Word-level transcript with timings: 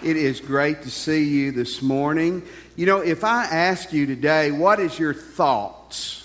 It 0.00 0.16
is 0.16 0.40
great 0.40 0.82
to 0.82 0.90
see 0.92 1.24
you 1.24 1.50
this 1.50 1.82
morning. 1.82 2.44
You 2.76 2.86
know, 2.86 3.00
if 3.00 3.24
I 3.24 3.46
ask 3.46 3.92
you 3.92 4.06
today, 4.06 4.52
what 4.52 4.78
is 4.78 4.96
your 4.96 5.12
thoughts? 5.12 6.24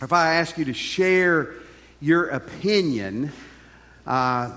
If 0.00 0.12
I 0.12 0.34
ask 0.34 0.56
you 0.56 0.64
to 0.66 0.72
share 0.72 1.54
your 2.00 2.28
opinion, 2.28 3.32
uh, 4.06 4.56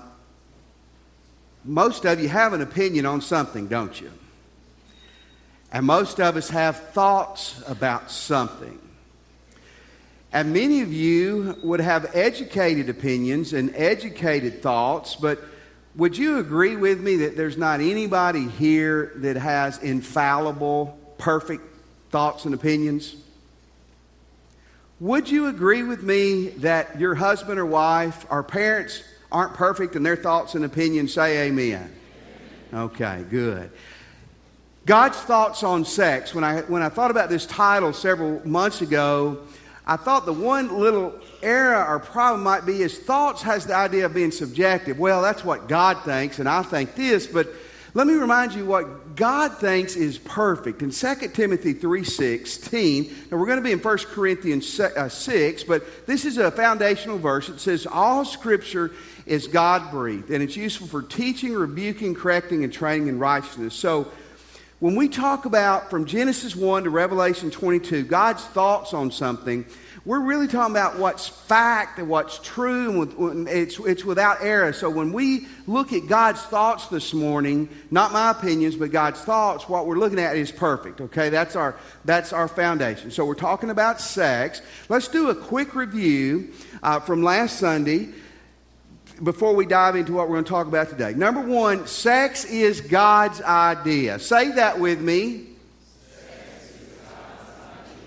most 1.64 2.04
of 2.04 2.20
you 2.20 2.28
have 2.28 2.52
an 2.52 2.62
opinion 2.62 3.06
on 3.06 3.22
something, 3.22 3.66
don't 3.66 4.00
you? 4.00 4.12
And 5.72 5.84
most 5.84 6.20
of 6.20 6.36
us 6.36 6.48
have 6.50 6.76
thoughts 6.90 7.60
about 7.66 8.08
something. 8.08 8.78
And 10.32 10.52
many 10.52 10.80
of 10.80 10.92
you 10.92 11.56
would 11.64 11.80
have 11.80 12.14
educated 12.14 12.88
opinions 12.88 13.52
and 13.52 13.74
educated 13.74 14.62
thoughts, 14.62 15.16
but 15.16 15.40
would 15.94 16.16
you 16.16 16.38
agree 16.38 16.76
with 16.76 17.00
me 17.00 17.16
that 17.16 17.36
there's 17.36 17.56
not 17.56 17.80
anybody 17.80 18.48
here 18.48 19.12
that 19.16 19.36
has 19.36 19.78
infallible, 19.78 20.98
perfect 21.18 21.62
thoughts 22.10 22.44
and 22.44 22.54
opinions? 22.54 23.16
Would 25.00 25.28
you 25.28 25.48
agree 25.48 25.82
with 25.82 26.02
me 26.02 26.50
that 26.58 26.98
your 27.00 27.14
husband 27.14 27.58
or 27.58 27.66
wife 27.66 28.24
our 28.30 28.42
parents 28.42 29.02
aren't 29.30 29.54
perfect 29.54 29.96
and 29.96 30.06
their 30.06 30.16
thoughts 30.16 30.54
and 30.54 30.64
opinions 30.64 31.12
say 31.12 31.48
amen? 31.48 31.92
Okay, 32.72 33.24
good. 33.28 33.70
God's 34.86 35.18
thoughts 35.18 35.62
on 35.62 35.84
sex. 35.84 36.34
When 36.34 36.42
I, 36.42 36.62
when 36.62 36.82
I 36.82 36.88
thought 36.88 37.10
about 37.10 37.28
this 37.28 37.46
title 37.46 37.92
several 37.92 38.46
months 38.46 38.80
ago, 38.80 39.40
I 39.86 39.96
thought 39.96 40.26
the 40.26 40.32
one 40.32 40.78
little 40.78 41.18
error 41.42 41.84
or 41.84 41.98
problem 41.98 42.42
might 42.42 42.64
be 42.64 42.82
is 42.82 42.98
thoughts 42.98 43.42
has 43.42 43.66
the 43.66 43.74
idea 43.74 44.06
of 44.06 44.14
being 44.14 44.30
subjective. 44.30 44.98
Well, 44.98 45.22
that's 45.22 45.44
what 45.44 45.68
God 45.68 46.02
thinks, 46.04 46.38
and 46.38 46.48
I 46.48 46.62
think 46.62 46.94
this, 46.94 47.26
but 47.26 47.48
let 47.94 48.06
me 48.06 48.14
remind 48.14 48.54
you 48.54 48.64
what 48.64 49.16
God 49.16 49.58
thinks 49.58 49.96
is 49.96 50.16
perfect. 50.16 50.80
In 50.80 50.90
2 50.90 51.28
Timothy 51.28 51.74
3.16, 51.74 53.30
now 53.30 53.36
we're 53.36 53.46
going 53.46 53.58
to 53.58 53.64
be 53.64 53.72
in 53.72 53.80
1 53.80 53.98
Corinthians 53.98 54.80
uh, 54.80 55.08
6, 55.10 55.64
but 55.64 56.06
this 56.06 56.24
is 56.24 56.38
a 56.38 56.50
foundational 56.50 57.18
verse. 57.18 57.50
It 57.50 57.60
says, 57.60 57.86
All 57.86 58.24
Scripture 58.24 58.92
is 59.26 59.46
God-breathed, 59.46 60.30
and 60.30 60.42
it's 60.42 60.56
useful 60.56 60.86
for 60.86 61.02
teaching, 61.02 61.52
rebuking, 61.52 62.14
correcting, 62.14 62.64
and 62.64 62.72
training 62.72 63.08
in 63.08 63.18
righteousness. 63.18 63.74
So 63.74 64.10
when 64.82 64.96
we 64.96 65.06
talk 65.06 65.44
about 65.44 65.90
from 65.90 66.06
Genesis 66.06 66.56
1 66.56 66.82
to 66.82 66.90
Revelation 66.90 67.52
22, 67.52 68.02
God's 68.02 68.44
thoughts 68.46 68.92
on 68.92 69.12
something, 69.12 69.64
we're 70.04 70.18
really 70.18 70.48
talking 70.48 70.72
about 70.72 70.98
what's 70.98 71.28
fact 71.28 72.00
and 72.00 72.08
what's 72.08 72.40
true, 72.40 73.02
and 73.30 73.46
it's, 73.46 73.78
it's 73.78 74.04
without 74.04 74.38
error. 74.42 74.72
So 74.72 74.90
when 74.90 75.12
we 75.12 75.46
look 75.68 75.92
at 75.92 76.08
God's 76.08 76.42
thoughts 76.42 76.88
this 76.88 77.14
morning, 77.14 77.68
not 77.92 78.12
my 78.12 78.32
opinions, 78.32 78.74
but 78.74 78.90
God's 78.90 79.20
thoughts, 79.20 79.68
what 79.68 79.86
we're 79.86 79.98
looking 79.98 80.18
at 80.18 80.36
is 80.36 80.50
perfect. 80.50 81.00
Okay, 81.00 81.28
that's 81.28 81.54
our 81.54 81.76
that's 82.04 82.32
our 82.32 82.48
foundation. 82.48 83.12
So 83.12 83.24
we're 83.24 83.34
talking 83.36 83.70
about 83.70 84.00
sex. 84.00 84.62
Let's 84.88 85.06
do 85.06 85.30
a 85.30 85.34
quick 85.36 85.76
review 85.76 86.52
uh, 86.82 86.98
from 86.98 87.22
last 87.22 87.60
Sunday 87.60 88.08
before 89.22 89.54
we 89.54 89.66
dive 89.66 89.94
into 89.94 90.12
what 90.12 90.28
we're 90.28 90.34
going 90.34 90.44
to 90.44 90.50
talk 90.50 90.66
about 90.66 90.90
today. 90.90 91.14
Number 91.14 91.40
one, 91.40 91.86
sex 91.86 92.44
is 92.44 92.80
God's 92.80 93.40
idea. 93.40 94.18
Say 94.18 94.52
that 94.52 94.80
with 94.80 95.00
me. 95.00 95.46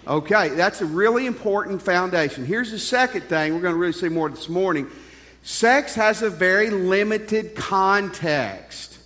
Okay, 0.08 0.50
that's 0.50 0.82
a 0.82 0.86
really 0.86 1.26
important 1.26 1.82
foundation. 1.82 2.46
Here's 2.46 2.70
the 2.70 2.78
second 2.78 3.22
thing 3.22 3.56
we're 3.56 3.62
going 3.62 3.74
to 3.74 3.80
really 3.80 3.94
see 3.94 4.10
more 4.10 4.30
this 4.30 4.50
morning. 4.50 4.88
Sex 5.42 5.96
has 5.96 6.22
a 6.22 6.30
very 6.30 6.70
limited 6.70 7.56
context. 7.56 9.00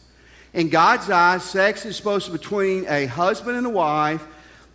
In 0.53 0.69
God's 0.69 1.09
eyes, 1.09 1.43
sex 1.43 1.85
is 1.85 1.95
supposed 1.95 2.25
to 2.25 2.31
be 2.31 2.37
between 2.37 2.85
a 2.87 3.05
husband 3.05 3.55
and 3.55 3.67
a 3.67 3.69
wife, 3.69 4.25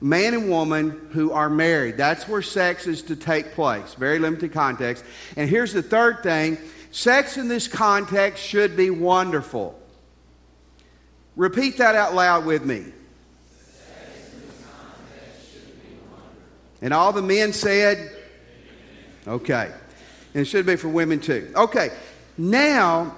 man 0.01 0.35
and 0.35 0.49
woman 0.49 1.09
who 1.13 1.33
are 1.33 1.51
married. 1.51 1.97
That's 1.97 2.29
where 2.29 2.43
sex 2.43 2.87
is 2.87 3.03
to 3.03 3.17
take 3.17 3.53
place. 3.53 3.95
Very 3.95 4.19
limited 4.19 4.53
context. 4.53 5.05
And 5.37 5.51
here's 5.51 5.73
the 5.73 5.83
third 5.83 6.23
thing 6.23 6.59
Sex 6.95 7.37
in 7.39 7.49
this 7.49 7.67
context 7.67 8.41
should 8.41 8.77
be 8.77 8.89
wonderful. 8.89 9.77
Repeat 11.35 11.79
that 11.79 11.97
out 11.97 12.15
loud 12.15 12.47
with 12.47 12.65
me. 12.65 12.85
And 16.81 16.95
all 16.95 17.13
the 17.13 17.21
men 17.21 17.53
said, 17.53 18.17
okay. 19.27 19.73
And 20.35 20.43
it 20.43 20.45
should 20.45 20.67
be 20.67 20.77
for 20.77 20.87
women 20.87 21.19
too. 21.19 21.51
Okay. 21.57 21.91
Now, 22.39 23.17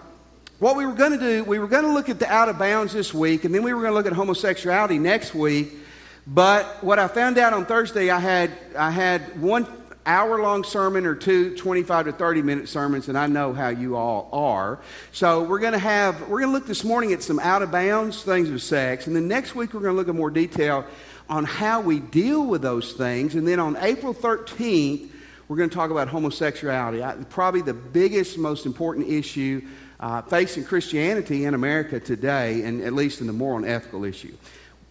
what 0.58 0.76
we 0.76 0.87
were 0.87 0.94
going 0.94 1.12
to 1.12 1.19
do, 1.19 1.44
we 1.44 1.58
were 1.58 1.69
going 1.69 1.84
to 1.84 1.93
look 1.93 2.08
at 2.08 2.19
the 2.19 2.32
out 2.32 2.48
of 2.48 2.58
bounds 2.58 2.94
this 2.94 3.12
week, 3.12 3.44
and 3.44 3.54
then 3.54 3.62
we 3.62 3.75
were 3.75 3.82
going 3.82 3.93
to 3.93 3.97
look 3.97 4.06
at 4.06 4.14
homosexuality 4.14 4.98
next 4.98 5.34
week. 5.34 5.75
But 6.26 6.82
what 6.82 6.98
I 6.98 7.08
found 7.08 7.37
out 7.37 7.53
on 7.53 7.66
Thursday, 7.66 8.08
I 8.08 8.20
had, 8.20 8.53
I 8.75 8.91
had 8.91 9.38
one 9.38 9.66
hour 10.06 10.41
long 10.41 10.65
sermon 10.65 11.05
or 11.05 11.15
two 11.15 11.56
25 11.56 12.06
to 12.06 12.12
30 12.12 12.43
minute 12.43 12.69
sermons 12.69 13.09
and 13.09 13.19
i 13.19 13.27
know 13.27 13.53
how 13.53 13.69
you 13.69 13.97
all 13.97 14.28
are. 14.33 14.78
So 15.12 15.43
we're 15.43 15.59
going 15.59 15.72
to 15.72 15.78
have 15.78 16.21
we're 16.22 16.41
going 16.41 16.53
to 16.53 16.59
look 16.59 16.67
this 16.67 16.84
morning 16.84 17.12
at 17.12 17.22
some 17.22 17.39
out 17.41 17.62
of 17.62 17.71
bounds 17.71 18.22
things 18.22 18.49
of 18.49 18.62
sex 18.62 19.06
and 19.06 19.17
then 19.17 19.28
next 19.28 19.55
week 19.55 19.75
we're 19.75 19.81
going 19.81 19.93
to 19.93 19.97
look 19.97 20.09
at 20.09 20.15
more 20.15 20.31
detail 20.31 20.87
on 21.28 21.44
how 21.44 21.81
we 21.81 21.99
deal 21.99 22.47
with 22.47 22.62
those 22.62 22.93
things. 22.93 23.34
And 23.34 23.47
then 23.47 23.59
on 23.59 23.77
april 23.78 24.15
13th 24.15 25.11
we're 25.49 25.56
going 25.56 25.71
to 25.71 25.77
talk 25.77 25.91
about 25.91 26.09
homosexuality. 26.09 27.03
Probably 27.31 27.62
the 27.62 27.75
biggest 27.75 28.38
most 28.38 28.67
important 28.67 29.09
issue 29.09 29.62
uh, 29.99 30.21
facing 30.23 30.62
christianity 30.62 31.47
in 31.47 31.55
america 31.55 31.99
today 31.99 32.62
and 32.65 32.83
at 32.83 32.93
least 32.93 33.23
in 33.23 33.27
the 33.27 33.33
moral 33.33 33.56
and 33.56 33.67
ethical 33.67 34.05
issue 34.05 34.37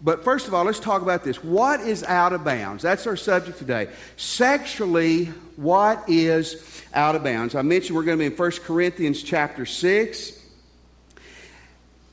but 0.05 0.23
first 0.23 0.47
of 0.47 0.53
all, 0.53 0.65
let's 0.65 0.79
talk 0.79 1.01
about 1.01 1.23
this. 1.23 1.43
What 1.43 1.79
is 1.79 2.03
out 2.03 2.31
of 2.31 2.45
bounds? 2.45 2.83
That's 2.83 3.07
our 3.07 3.17
subject 3.17 3.57
today. 3.57 3.89
Sexually, 4.17 5.25
what 5.55 6.07
is 6.07 6.83
out 6.93 7.15
of 7.15 7.23
bounds? 7.23 7.55
I 7.55 7.63
mentioned 7.63 7.95
we're 7.95 8.03
going 8.03 8.19
to 8.19 8.29
be 8.29 8.31
in 8.31 8.37
1 8.37 8.51
Corinthians 8.63 9.23
chapter 9.23 9.65
6. 9.65 10.43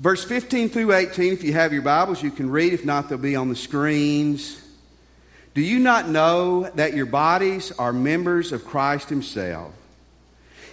Verse 0.01 0.25
15 0.25 0.71
through 0.71 0.95
18, 0.95 1.35
if 1.35 1.45
you 1.45 1.53
have 1.53 1.75
your 1.75 1.83
Bibles, 1.83 2.23
you 2.23 2.31
can 2.31 2.51
read. 2.51 2.73
If 2.73 2.87
not, 2.87 3.11
they'll 3.11 3.19
be 3.19 3.37
on 3.37 3.51
the 3.51 3.57
screens. 3.57 4.59
Do 5.53 5.61
you 5.61 5.79
not 5.79 6.09
know 6.09 6.71
that 6.77 6.95
your 6.95 7.05
bodies 7.05 7.73
are 7.73 7.93
members 7.93 8.53
of 8.53 8.65
Christ 8.65 9.11
Himself? 9.11 9.75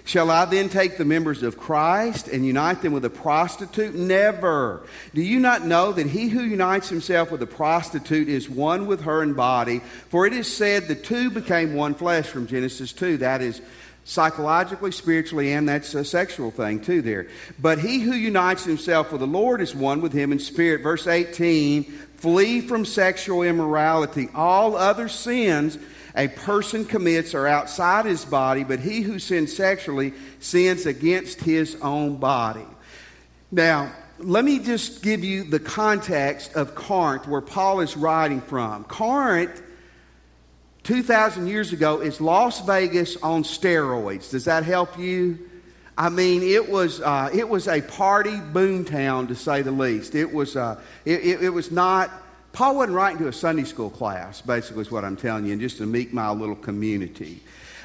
Shall 0.10 0.32
I 0.32 0.46
then 0.46 0.70
take 0.70 0.98
the 0.98 1.06
members 1.06 1.44
of 1.44 1.60
Christ 1.60 2.30
and 2.30 2.44
unite 2.44 2.82
them 2.82 2.94
with 2.94 3.06
a 3.06 3.12
prostitute? 3.12 3.94
Never. 3.94 4.82
Do 5.14 5.22
you 5.22 5.40
not 5.40 5.68
know 5.68 5.92
that 5.92 6.08
he 6.08 6.30
who 6.30 6.42
unites 6.42 6.90
himself 6.90 7.30
with 7.30 7.44
a 7.44 7.46
prostitute 7.46 8.28
is 8.28 8.50
one 8.50 8.88
with 8.88 9.02
her 9.02 9.22
in 9.22 9.36
body? 9.36 9.82
For 10.10 10.26
it 10.26 10.34
is 10.34 10.52
said 10.52 10.88
the 10.88 10.96
two 10.96 11.30
became 11.30 11.76
one 11.76 11.94
flesh 11.94 12.26
from 12.26 12.48
Genesis 12.48 12.92
2. 12.92 13.18
That 13.18 13.44
is 13.44 13.62
psychologically, 14.04 14.94
spiritually, 14.94 15.54
and 15.54 15.70
that's 15.70 15.94
a 15.94 16.04
sexual 16.04 16.50
thing 16.50 16.82
too 16.82 17.04
there. 17.04 17.28
But 17.60 17.78
he 17.78 18.00
who 18.00 18.14
unites 18.14 18.64
himself 18.64 19.12
with 19.12 19.22
the 19.22 19.28
Lord 19.28 19.62
is 19.62 19.76
one 19.76 20.02
with 20.02 20.14
him 20.14 20.32
in 20.32 20.40
spirit. 20.40 20.82
Verse 20.82 21.06
18 21.06 21.84
Flee 21.84 22.62
from 22.62 22.84
sexual 22.84 23.44
immorality. 23.44 24.28
All 24.34 24.76
other 24.76 25.08
sins 25.08 25.78
a 26.16 26.28
person 26.28 26.86
commits 26.86 27.34
are 27.34 27.48
outside 27.48 28.06
his 28.06 28.26
body, 28.26 28.64
but 28.64 28.80
he 28.80 29.02
who 29.02 29.20
sins 29.20 29.56
sexually 29.56 30.14
sins 30.40 30.86
against 30.86 31.42
his 31.42 31.76
own 31.82 32.18
body. 32.18 32.66
Now, 33.52 33.92
let 34.20 34.44
me 34.44 34.60
just 34.60 35.02
give 35.02 35.24
you 35.24 35.44
the 35.44 35.60
context 35.60 36.54
of 36.54 36.76
Corinth, 36.76 37.28
where 37.28 37.42
Paul 37.42 37.80
is 37.80 37.96
writing 37.96 38.42
from. 38.42 38.84
Corinth, 38.84 39.62
2,000 40.84 41.48
years 41.48 41.74
ago, 41.74 42.02
is 42.02 42.20
Las 42.20 42.66
Vegas 42.66 43.16
on 43.18 43.44
steroids. 43.44 44.32
Does 44.32 44.46
that 44.46 44.64
help 44.64 45.00
you? 45.00 45.40
I 45.98 46.10
mean, 46.10 46.44
it 46.44 46.70
was, 46.70 47.02
uh, 47.02 47.30
it 47.34 47.48
was 47.48 47.68
a 47.68 47.82
party 47.82 48.32
boomtown, 48.32 49.28
to 49.30 49.36
say 49.36 49.62
the 49.62 49.72
least. 49.72 50.16
It 50.16 50.34
was, 50.34 50.56
uh, 50.56 50.80
it, 51.06 51.20
it, 51.22 51.44
it 51.44 51.50
was 51.50 51.72
not 51.72 52.12
Paul 52.60 52.76
wasn't 52.76 52.98
writing 52.98 53.20
to 53.20 53.30
a 53.30 53.32
Sunday 53.32 53.64
school 53.64 53.90
class, 53.90 54.42
basically, 54.42 54.82
is 54.82 54.92
what 54.92 55.06
I'm 55.06 55.16
telling 55.16 55.46
you, 55.46 55.54
and 55.54 55.62
just 55.62 55.78
to 55.78 55.86
meet 55.86 56.12
my 56.12 56.30
little 56.30 56.58
community. 56.58 57.40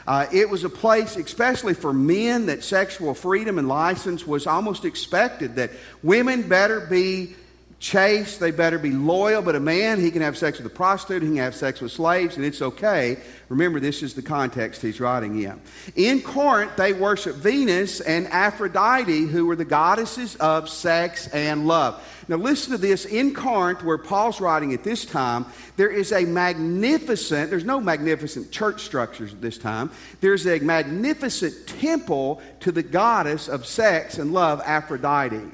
Uh, 0.05 0.27
it 0.33 0.51
was 0.51 0.65
a 0.65 0.69
place, 0.69 1.15
especially 1.15 1.75
for 1.75 1.93
men, 1.93 2.47
that 2.47 2.65
sexual 2.65 3.15
freedom 3.15 3.61
and 3.61 3.69
license 3.69 4.27
was 4.27 4.49
almost 4.49 4.85
expected, 4.85 5.55
that 5.55 5.71
women 6.03 6.43
better 6.43 6.81
be 6.81 7.37
chaste, 7.85 8.41
they 8.41 8.51
better 8.51 8.79
be 8.79 8.91
loyal, 8.91 9.43
but 9.43 9.55
a 9.55 9.61
man, 9.61 10.01
he 10.01 10.11
can 10.11 10.23
have 10.23 10.39
sex 10.39 10.57
with 10.57 10.67
a 10.67 10.75
prostitute, 10.75 11.23
he 11.23 11.29
can 11.29 11.37
have 11.37 11.55
sex 11.55 11.83
with 11.83 11.93
slaves, 11.93 12.37
and 12.37 12.45
it's 12.45 12.63
okay. 12.63 13.19
Remember, 13.51 13.79
this 13.79 14.03
is 14.03 14.15
the 14.15 14.23
context 14.23 14.81
he's 14.81 15.01
writing 15.01 15.43
in. 15.43 15.61
In 15.95 16.23
Corinth, 16.23 16.77
they 16.77 16.95
worship 16.95 17.37
Venus 17.37 18.01
and 18.01 18.27
Aphrodite, 18.29 19.27
who 19.27 19.45
were 19.45 19.55
the 19.55 19.67
goddesses 19.67 20.35
of 20.37 20.71
sex 20.71 21.29
and 21.29 21.67
love. 21.67 22.03
Now, 22.27 22.37
listen 22.37 22.73
to 22.73 22.79
this. 22.79 23.05
In 23.05 23.35
Corinth, 23.35 23.85
where 23.85 23.99
Paul's 23.99 24.41
writing 24.41 24.73
at 24.73 24.83
this 24.83 25.05
time, 25.05 25.45
there 25.77 25.91
is 25.91 26.11
a 26.11 26.25
magnificent, 26.25 27.51
there's 27.51 27.67
no 27.67 27.81
magnificent 27.81 28.51
church 28.51 28.81
structures 28.83 29.35
at 29.35 29.43
this 29.43 29.59
time. 29.59 29.91
There's 30.23 30.47
a 30.47 30.59
magnificent 30.59 31.67
temple 31.67 32.41
to 32.61 32.73
the 32.73 32.83
goddess 32.83 33.47
of 33.47 33.67
sex 33.67 34.17
and 34.17 34.33
love, 34.33 34.63
Aphrodite. 34.65 35.51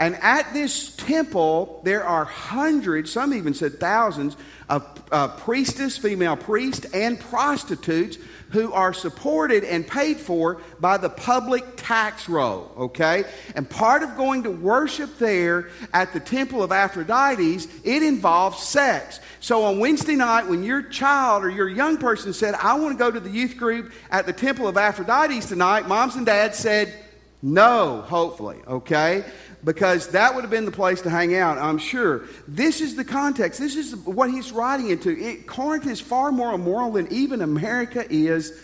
And 0.00 0.16
at 0.22 0.54
this 0.54 0.96
temple, 0.96 1.82
there 1.84 2.04
are 2.04 2.24
hundreds, 2.24 3.12
some 3.12 3.34
even 3.34 3.52
said 3.52 3.78
thousands, 3.78 4.34
of 4.70 4.88
uh, 5.12 5.28
priestess, 5.28 5.98
female 5.98 6.36
priests, 6.36 6.86
and 6.94 7.20
prostitutes 7.20 8.16
who 8.48 8.72
are 8.72 8.94
supported 8.94 9.62
and 9.62 9.86
paid 9.86 10.16
for 10.16 10.62
by 10.80 10.96
the 10.96 11.10
public 11.10 11.64
tax 11.76 12.30
roll, 12.30 12.72
okay? 12.78 13.24
And 13.54 13.68
part 13.68 14.02
of 14.02 14.16
going 14.16 14.44
to 14.44 14.50
worship 14.50 15.18
there 15.18 15.68
at 15.92 16.14
the 16.14 16.20
temple 16.20 16.62
of 16.62 16.72
Aphrodite, 16.72 17.58
it 17.84 18.02
involves 18.02 18.62
sex. 18.62 19.20
So 19.40 19.64
on 19.64 19.80
Wednesday 19.80 20.16
night, 20.16 20.48
when 20.48 20.62
your 20.62 20.82
child 20.82 21.44
or 21.44 21.50
your 21.50 21.68
young 21.68 21.98
person 21.98 22.32
said, 22.32 22.54
I 22.54 22.74
want 22.74 22.96
to 22.96 22.98
go 22.98 23.10
to 23.10 23.20
the 23.20 23.30
youth 23.30 23.58
group 23.58 23.92
at 24.10 24.24
the 24.24 24.32
temple 24.32 24.66
of 24.66 24.78
Aphrodite 24.78 25.40
tonight, 25.42 25.86
moms 25.86 26.16
and 26.16 26.24
dads 26.24 26.56
said, 26.56 26.94
no, 27.42 28.02
hopefully, 28.02 28.58
okay? 28.66 29.24
Because 29.62 30.08
that 30.08 30.34
would 30.34 30.42
have 30.42 30.50
been 30.50 30.64
the 30.64 30.70
place 30.70 31.02
to 31.02 31.10
hang 31.10 31.34
out, 31.34 31.58
I'm 31.58 31.78
sure. 31.78 32.22
This 32.48 32.80
is 32.80 32.96
the 32.96 33.04
context. 33.04 33.60
This 33.60 33.76
is 33.76 33.94
what 33.94 34.30
he's 34.30 34.52
writing 34.52 34.88
into. 34.88 35.10
It, 35.10 35.46
Corinth 35.46 35.86
is 35.86 36.00
far 36.00 36.32
more 36.32 36.54
immoral 36.54 36.92
than 36.92 37.12
even 37.12 37.42
America 37.42 38.04
is 38.10 38.58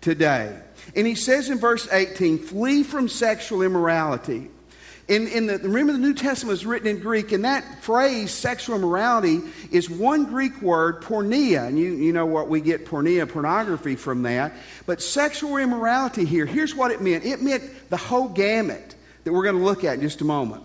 today. 0.00 0.58
And 0.96 1.06
he 1.06 1.14
says 1.14 1.50
in 1.50 1.58
verse 1.58 1.88
18, 1.92 2.38
flee 2.38 2.82
from 2.82 3.08
sexual 3.08 3.62
immorality. 3.62 4.50
In, 5.10 5.26
in 5.26 5.46
the, 5.46 5.58
remember, 5.58 5.92
the 5.92 5.98
New 5.98 6.14
Testament 6.14 6.52
was 6.52 6.64
written 6.64 6.86
in 6.86 7.00
Greek, 7.00 7.32
and 7.32 7.44
that 7.44 7.82
phrase, 7.82 8.30
sexual 8.30 8.76
immorality, 8.76 9.40
is 9.72 9.90
one 9.90 10.24
Greek 10.24 10.62
word, 10.62 11.02
porneia. 11.02 11.66
And 11.66 11.76
you, 11.76 11.94
you 11.94 12.12
know 12.12 12.26
what 12.26 12.48
we 12.48 12.60
get 12.60 12.86
porneia, 12.86 13.28
pornography, 13.28 13.96
from 13.96 14.22
that. 14.22 14.52
But 14.86 15.02
sexual 15.02 15.56
immorality 15.56 16.24
here, 16.24 16.46
here's 16.46 16.76
what 16.76 16.92
it 16.92 17.00
meant 17.00 17.24
it 17.24 17.42
meant 17.42 17.90
the 17.90 17.96
whole 17.96 18.28
gamut 18.28 18.94
that 19.24 19.32
we're 19.32 19.44
going 19.44 19.56
to 19.56 19.64
look 19.64 19.84
at 19.84 19.94
in 19.94 20.00
just 20.00 20.20
a 20.20 20.24
moment. 20.24 20.62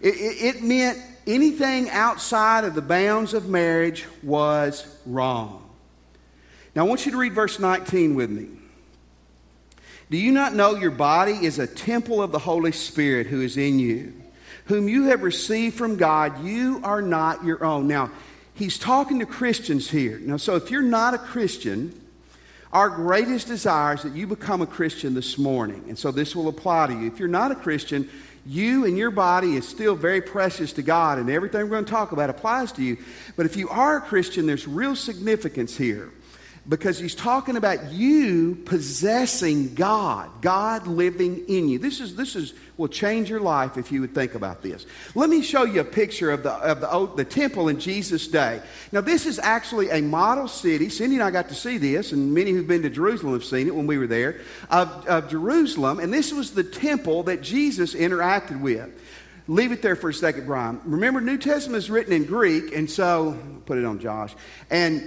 It, 0.00 0.14
it, 0.14 0.56
it 0.56 0.62
meant 0.62 0.98
anything 1.26 1.90
outside 1.90 2.64
of 2.64 2.74
the 2.74 2.82
bounds 2.82 3.34
of 3.34 3.48
marriage 3.48 4.06
was 4.22 4.86
wrong. 5.06 5.60
Now, 6.74 6.84
I 6.84 6.88
want 6.88 7.06
you 7.06 7.12
to 7.12 7.18
read 7.18 7.32
verse 7.32 7.58
19 7.58 8.14
with 8.14 8.30
me. 8.30 8.48
Do 10.10 10.18
you 10.18 10.32
not 10.32 10.54
know 10.54 10.74
your 10.74 10.90
body 10.90 11.32
is 11.32 11.58
a 11.58 11.66
temple 11.66 12.22
of 12.22 12.30
the 12.30 12.38
Holy 12.38 12.72
Spirit 12.72 13.26
who 13.26 13.40
is 13.40 13.56
in 13.56 13.78
you, 13.78 14.12
whom 14.66 14.88
you 14.88 15.04
have 15.04 15.22
received 15.22 15.76
from 15.76 15.96
God? 15.96 16.44
You 16.44 16.80
are 16.84 17.00
not 17.00 17.44
your 17.44 17.64
own. 17.64 17.88
Now, 17.88 18.10
he's 18.54 18.78
talking 18.78 19.20
to 19.20 19.26
Christians 19.26 19.90
here. 19.90 20.18
Now, 20.18 20.36
so 20.36 20.56
if 20.56 20.70
you're 20.70 20.82
not 20.82 21.14
a 21.14 21.18
Christian, 21.18 21.98
our 22.74 22.90
greatest 22.90 23.46
desire 23.46 23.94
is 23.94 24.02
that 24.02 24.14
you 24.14 24.26
become 24.26 24.60
a 24.60 24.66
Christian 24.66 25.14
this 25.14 25.38
morning. 25.38 25.84
And 25.88 25.96
so 25.96 26.10
this 26.10 26.34
will 26.34 26.48
apply 26.48 26.88
to 26.88 26.92
you. 26.92 27.06
If 27.06 27.20
you're 27.20 27.28
not 27.28 27.52
a 27.52 27.54
Christian, 27.54 28.10
you 28.44 28.84
and 28.84 28.98
your 28.98 29.12
body 29.12 29.54
is 29.54 29.66
still 29.66 29.94
very 29.94 30.20
precious 30.20 30.72
to 30.74 30.82
God, 30.82 31.18
and 31.18 31.30
everything 31.30 31.62
we're 31.62 31.68
going 31.68 31.84
to 31.84 31.90
talk 31.90 32.10
about 32.10 32.30
applies 32.30 32.72
to 32.72 32.82
you. 32.82 32.98
But 33.36 33.46
if 33.46 33.56
you 33.56 33.68
are 33.68 33.98
a 33.98 34.00
Christian, 34.00 34.46
there's 34.46 34.66
real 34.66 34.96
significance 34.96 35.76
here 35.76 36.10
because 36.66 36.98
he's 36.98 37.14
talking 37.14 37.56
about 37.56 37.92
you 37.92 38.54
possessing 38.64 39.74
God, 39.74 40.30
God 40.40 40.86
living 40.86 41.44
in 41.46 41.68
you. 41.68 41.78
This 41.78 42.00
is 42.00 42.16
this 42.16 42.36
is 42.36 42.54
will 42.76 42.88
change 42.88 43.28
your 43.28 43.40
life 43.40 43.76
if 43.76 43.92
you 43.92 44.00
would 44.00 44.14
think 44.14 44.34
about 44.34 44.62
this. 44.62 44.86
Let 45.14 45.28
me 45.28 45.42
show 45.42 45.64
you 45.64 45.80
a 45.80 45.84
picture 45.84 46.30
of 46.30 46.42
the 46.42 46.52
of 46.52 46.80
the, 46.80 47.16
the 47.16 47.24
temple 47.24 47.68
in 47.68 47.78
Jesus' 47.78 48.26
day. 48.26 48.62
Now 48.92 49.02
this 49.02 49.26
is 49.26 49.38
actually 49.38 49.90
a 49.90 50.00
model 50.00 50.48
city. 50.48 50.88
Cindy 50.88 51.16
and 51.16 51.24
I 51.24 51.30
got 51.30 51.48
to 51.50 51.54
see 51.54 51.76
this, 51.76 52.12
and 52.12 52.32
many 52.32 52.52
who've 52.52 52.66
been 52.66 52.82
to 52.82 52.90
Jerusalem 52.90 53.34
have 53.34 53.44
seen 53.44 53.66
it 53.66 53.74
when 53.74 53.86
we 53.86 53.98
were 53.98 54.06
there 54.06 54.40
of, 54.70 55.06
of 55.06 55.28
Jerusalem. 55.28 56.00
And 56.00 56.12
this 56.12 56.32
was 56.32 56.52
the 56.52 56.64
temple 56.64 57.24
that 57.24 57.42
Jesus 57.42 57.94
interacted 57.94 58.60
with. 58.60 58.90
Leave 59.46 59.72
it 59.72 59.82
there 59.82 59.96
for 59.96 60.08
a 60.08 60.14
second, 60.14 60.46
Brian. 60.46 60.80
Remember, 60.84 61.20
New 61.20 61.36
Testament 61.36 61.76
is 61.76 61.90
written 61.90 62.14
in 62.14 62.24
Greek, 62.24 62.74
and 62.74 62.90
so 62.90 63.38
put 63.66 63.76
it 63.76 63.84
on 63.84 63.98
Josh. 63.98 64.34
And 64.70 65.06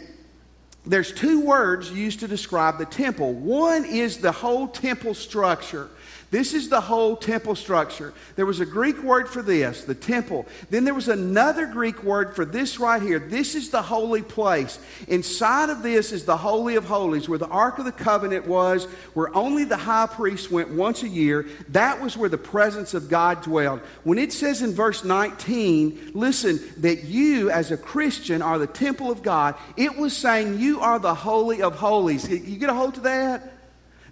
there's 0.88 1.12
two 1.12 1.42
words 1.42 1.92
used 1.92 2.22
to 2.22 2.28
describe 2.28 2.78
the 2.78 2.86
temple. 2.86 3.34
One 3.34 3.86
is 3.86 4.18
the 4.18 4.32
whole 4.32 4.68
temple 4.68 5.14
structure. 5.14 5.90
This 6.30 6.54
is 6.54 6.68
the 6.68 6.82
whole 6.82 7.16
temple 7.16 7.56
structure. 7.56 8.14
There 8.36 8.46
was 8.46 8.60
a 8.60 8.66
Greek 8.66 9.02
word 9.02 9.30
for 9.30 9.42
this, 9.42 9.86
the 9.86 9.96
temple. 9.96 10.46
Then 10.70 10.84
there 10.84 10.94
was 10.94 11.08
another 11.08 11.66
Greek 11.66 12.04
word 12.04 12.36
for 12.36 12.44
this 12.44 12.80
right 12.80 13.02
here. 13.02 13.18
This 13.18 13.56
is 13.56 13.70
the 13.70 13.82
holy 13.82 14.22
place. 14.22 14.78
Inside 15.08 15.70
of 15.70 15.84
this 15.84 16.12
is 16.12 16.26
the 16.26 16.36
Holy 16.36 16.76
of 16.76 16.84
Holies, 16.84 17.30
where 17.30 17.40
the 17.40 17.48
Ark 17.48 17.80
of 17.80 17.86
the 17.86 17.94
Covenant 17.94 18.46
was, 18.46 18.86
where 19.14 19.34
only 19.34 19.64
the 19.64 19.78
high 19.78 20.08
priest 20.08 20.52
went 20.52 20.70
once 20.70 21.02
a 21.02 21.08
year. 21.08 21.46
That 21.70 22.02
was 22.02 22.18
where 22.18 22.30
the 22.30 22.38
presence 22.38 22.94
of 22.94 23.08
God 23.08 23.42
dwelled. 23.42 23.80
When 24.04 24.18
it 24.18 24.34
says 24.34 24.62
in 24.62 24.74
verse 24.74 25.06
19, 25.06 26.12
listen, 26.14 26.60
that 26.78 27.06
you 27.06 27.52
as 27.52 27.72
a 27.72 27.78
Christian 27.78 28.42
are 28.42 28.60
the 28.60 28.68
temple 28.68 29.10
of 29.12 29.24
God, 29.24 29.56
it 29.78 29.96
was 29.96 30.16
saying 30.16 30.60
you 30.60 30.82
are 30.82 31.00
the 31.00 31.16
Holy 31.16 31.62
of 31.62 31.76
Holies. 31.78 32.28
You 32.28 32.58
get 32.58 32.70
a 32.70 32.74
hold 32.74 32.98
of 32.98 33.04
that? 33.04 33.54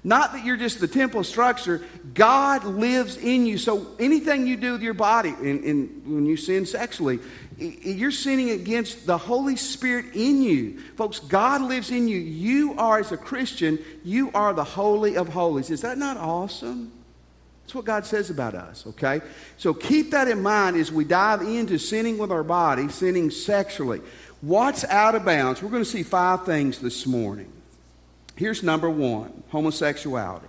Not 0.06 0.34
that 0.34 0.46
you're 0.46 0.56
just 0.56 0.80
the 0.80 0.88
temple 0.88 1.24
structure. 1.24 1.82
God 2.14 2.64
lives 2.64 3.18
in 3.18 3.48
you. 3.48 3.58
So 3.58 3.88
anything 3.98 4.46
you 4.46 4.56
do 4.56 4.74
with 4.74 4.84
your 4.84 4.94
body, 4.94 5.30
and, 5.30 5.64
and 5.64 6.06
when 6.06 6.28
you 6.28 6.38
sin 6.38 6.68
sexually, 6.68 7.18
you're 7.58 8.12
sinning 8.12 8.52
against 8.52 9.08
the 9.08 9.18
Holy 9.18 9.56
Spirit 9.56 10.06
in 10.14 10.44
you. 10.44 10.80
Folks, 10.96 11.20
God 11.20 11.64
lives 11.64 11.90
in 11.90 12.08
you. 12.08 12.20
You 12.20 12.76
are, 12.78 13.00
as 13.00 13.12
a 13.12 13.18
Christian, 13.18 13.80
you 14.04 14.30
are 14.36 14.54
the 14.54 14.64
Holy 14.64 15.18
of 15.18 15.30
Holies. 15.30 15.72
Is 15.72 15.82
that 15.82 15.98
not 15.98 16.18
awesome? 16.18 16.92
That's 17.64 17.74
what 17.74 17.86
God 17.86 18.06
says 18.06 18.30
about 18.30 18.54
us, 18.54 18.86
okay? 18.86 19.22
So 19.58 19.74
keep 19.74 20.12
that 20.12 20.28
in 20.28 20.44
mind 20.44 20.78
as 20.78 20.92
we 20.92 21.04
dive 21.04 21.42
into 21.42 21.80
sinning 21.80 22.20
with 22.20 22.32
our 22.32 22.44
body, 22.44 22.90
sinning 22.90 23.32
sexually. 23.32 24.02
What's 24.42 24.84
out 24.84 25.16
of 25.16 25.26
bounds? 25.26 25.64
We're 25.64 25.72
going 25.72 25.84
to 25.84 25.90
see 25.90 26.04
five 26.04 26.46
things 26.46 26.78
this 26.78 27.08
morning. 27.08 27.52
Here's 28.36 28.64
number 28.64 28.90
one 28.90 29.44
homosexuality. 29.50 30.48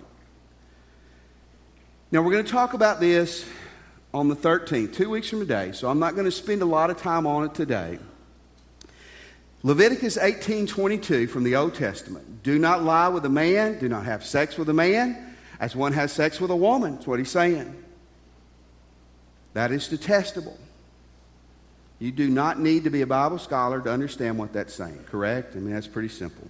Now, 2.11 2.21
we're 2.21 2.31
going 2.31 2.45
to 2.45 2.51
talk 2.51 2.73
about 2.73 2.99
this 2.99 3.45
on 4.13 4.27
the 4.29 4.35
13th, 4.35 4.93
two 4.93 5.09
weeks 5.09 5.29
from 5.29 5.39
today, 5.39 5.71
so 5.73 5.89
I'm 5.89 5.99
not 5.99 6.13
going 6.13 6.25
to 6.25 6.31
spend 6.31 6.61
a 6.61 6.65
lot 6.65 6.89
of 6.89 6.97
time 6.97 7.27
on 7.27 7.45
it 7.45 7.53
today. 7.53 7.99
Leviticus 9.63 10.17
18:22 10.17 11.29
from 11.29 11.43
the 11.43 11.55
Old 11.55 11.75
Testament. 11.75 12.43
Do 12.43 12.59
not 12.59 12.83
lie 12.83 13.09
with 13.09 13.25
a 13.25 13.29
man, 13.29 13.79
do 13.79 13.89
not 13.89 14.05
have 14.05 14.25
sex 14.25 14.57
with 14.57 14.69
a 14.69 14.73
man 14.73 15.35
as 15.59 15.75
one 15.75 15.93
has 15.93 16.11
sex 16.11 16.39
with 16.39 16.51
a 16.51 16.55
woman. 16.55 16.95
That's 16.95 17.07
what 17.07 17.19
he's 17.19 17.31
saying. 17.31 17.83
That 19.53 19.71
is 19.71 19.87
detestable. 19.87 20.57
You 21.99 22.11
do 22.11 22.29
not 22.29 22.59
need 22.59 22.83
to 22.83 22.89
be 22.89 23.01
a 23.01 23.07
Bible 23.07 23.39
scholar 23.39 23.81
to 23.81 23.91
understand 23.91 24.37
what 24.37 24.53
that's 24.53 24.73
saying, 24.73 25.03
correct? 25.07 25.55
I 25.55 25.59
mean, 25.59 25.73
that's 25.73 25.87
pretty 25.87 26.09
simple. 26.09 26.47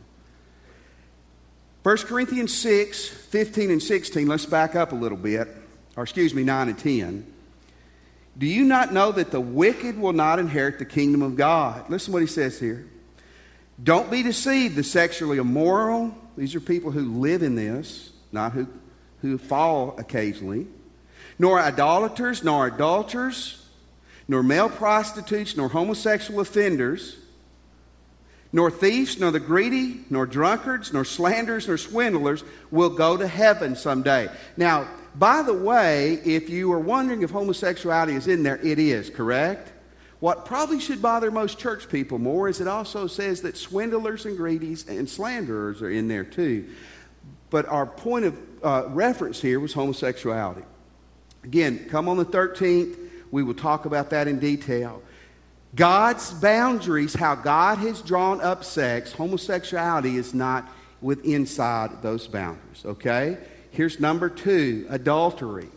1 1.88 1.96
Corinthians 2.00 2.54
6, 2.54 3.08
15 3.08 3.72
and 3.72 3.82
16, 3.82 4.28
let's 4.28 4.46
back 4.46 4.76
up 4.76 4.92
a 4.92 4.96
little 4.96 5.18
bit, 5.18 5.48
or 5.96 6.04
excuse 6.04 6.34
me, 6.34 6.44
9 6.44 6.68
and 6.68 6.78
10. 6.78 7.34
Do 8.38 8.46
you 8.46 8.66
not 8.66 8.92
know 8.92 9.14
that 9.14 9.32
the 9.32 9.40
wicked 9.40 9.98
will 9.98 10.12
not 10.12 10.38
inherit 10.38 10.80
the 10.80 10.86
kingdom 10.86 11.22
of 11.22 11.38
God? 11.38 11.90
Listen 11.90 12.12
what 12.12 12.22
he 12.22 12.28
says 12.28 12.60
here. 12.60 12.86
Don't 13.82 14.12
be 14.12 14.22
deceived, 14.22 14.76
the 14.76 14.84
sexually 14.84 15.38
immoral, 15.38 16.14
these 16.36 16.56
are 16.56 16.60
people 16.60 16.92
who 16.92 17.22
live 17.22 17.42
in 17.42 17.56
this, 17.56 18.12
not 18.34 18.52
who, 18.52 18.68
who 19.22 19.38
fall 19.38 19.96
occasionally, 19.98 20.68
nor 21.40 21.58
idolaters, 21.58 22.44
nor 22.44 22.68
adulterers, 22.68 23.66
nor 24.28 24.44
male 24.44 24.68
prostitutes, 24.68 25.56
nor 25.56 25.70
homosexual 25.70 26.42
offenders 26.42 27.16
nor 28.58 28.72
thieves, 28.72 29.20
nor 29.20 29.30
the 29.30 29.40
greedy, 29.40 30.04
nor 30.10 30.26
drunkards, 30.26 30.92
nor 30.92 31.06
slanderers, 31.06 31.68
nor 31.68 31.78
swindlers 31.78 32.44
will 32.72 32.90
go 32.90 33.16
to 33.16 33.28
heaven 33.28 33.76
someday. 33.76 34.28
Now, 34.58 34.88
by 35.14 35.44
the 35.44 35.54
way, 35.54 36.14
if 36.26 36.50
you 36.50 36.72
are 36.74 36.80
wondering 36.80 37.22
if 37.22 37.30
homosexuality 37.30 38.16
is 38.16 38.28
in 38.28 38.42
there, 38.42 38.58
it 38.58 38.80
is, 38.80 39.12
correct? 39.12 39.72
What 40.22 40.48
probably 40.48 40.80
should 40.80 41.04
bother 41.04 41.30
most 41.30 41.60
church 41.60 41.88
people 41.88 42.18
more 42.18 42.50
is 42.50 42.60
it 42.60 42.68
also 42.68 43.06
says 43.06 43.44
that 43.44 43.58
swindlers 43.58 44.26
and 44.26 44.36
greedies 44.36 44.88
and 44.88 45.08
slanderers 45.08 45.84
are 45.84 45.92
in 45.92 46.08
there 46.08 46.24
too. 46.24 46.68
But 47.52 47.68
our 47.68 47.86
point 47.86 48.26
of 48.26 48.38
uh, 48.64 48.86
reference 48.88 49.40
here 49.40 49.60
was 49.60 49.74
homosexuality. 49.74 50.64
Again, 51.44 51.88
come 51.90 52.10
on 52.10 52.18
the 52.18 52.26
13th. 52.26 52.98
We 53.30 53.44
will 53.44 53.54
talk 53.54 53.86
about 53.86 54.10
that 54.10 54.28
in 54.28 54.40
detail. 54.40 55.04
God's 55.78 56.34
boundaries, 56.34 57.14
how 57.14 57.36
God 57.36 57.78
has 57.78 58.02
drawn 58.02 58.42
up 58.42 58.64
sex, 58.64 59.14
homosexuality 59.14 60.18
is 60.18 60.34
not 60.34 60.68
with 61.02 61.24
inside 61.24 62.02
those 62.02 62.28
boundaries, 62.28 62.84
okay? 62.84 63.38
Here's 63.70 64.00
number 64.00 64.28
two 64.28 64.88
adultery. 64.90 65.70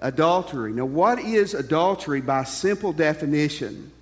Adultery. 0.00 0.72
Now, 0.72 0.86
what 0.86 1.18
is 1.18 1.52
adultery 1.52 2.22
by 2.22 2.44
simple 2.44 2.94
definition? 2.94 3.92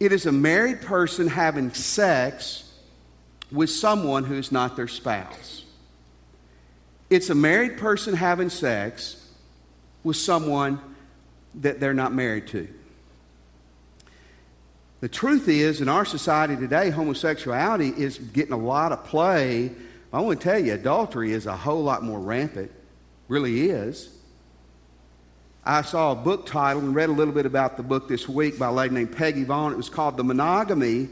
It 0.00 0.12
is 0.12 0.26
a 0.26 0.32
married 0.32 0.82
person 0.82 1.28
having 1.28 1.72
sex 1.72 2.72
with 3.52 3.70
someone 3.70 4.24
who 4.24 4.34
is 4.34 4.50
not 4.50 4.74
their 4.74 4.88
spouse. 4.88 5.64
It's 7.08 7.30
a 7.30 7.34
married 7.36 7.78
person 7.78 8.14
having 8.14 8.50
sex 8.50 9.28
with 10.02 10.16
someone 10.16 10.80
that 11.56 11.80
they're 11.80 11.94
not 11.94 12.12
married 12.12 12.46
to. 12.48 12.68
The 15.00 15.08
truth 15.08 15.48
is, 15.48 15.80
in 15.80 15.88
our 15.88 16.04
society 16.04 16.56
today, 16.56 16.90
homosexuality 16.90 17.88
is 17.88 18.18
getting 18.18 18.52
a 18.52 18.58
lot 18.58 18.92
of 18.92 19.04
play. 19.04 19.72
I 20.12 20.20
want 20.20 20.40
to 20.40 20.44
tell 20.44 20.58
you, 20.58 20.74
adultery 20.74 21.32
is 21.32 21.46
a 21.46 21.56
whole 21.56 21.82
lot 21.82 22.02
more 22.02 22.20
rampant. 22.20 22.70
Really 23.28 23.70
is. 23.70 24.10
I 25.64 25.82
saw 25.82 26.12
a 26.12 26.14
book 26.14 26.46
title 26.46 26.82
and 26.82 26.94
read 26.94 27.08
a 27.08 27.12
little 27.12 27.34
bit 27.34 27.46
about 27.46 27.76
the 27.76 27.82
book 27.82 28.08
this 28.08 28.28
week 28.28 28.58
by 28.58 28.68
a 28.68 28.72
lady 28.72 28.94
named 28.94 29.16
Peggy 29.16 29.44
Vaughn. 29.44 29.72
It 29.72 29.76
was 29.76 29.88
called 29.88 30.16
The 30.16 30.24
Monogamy 30.24 31.08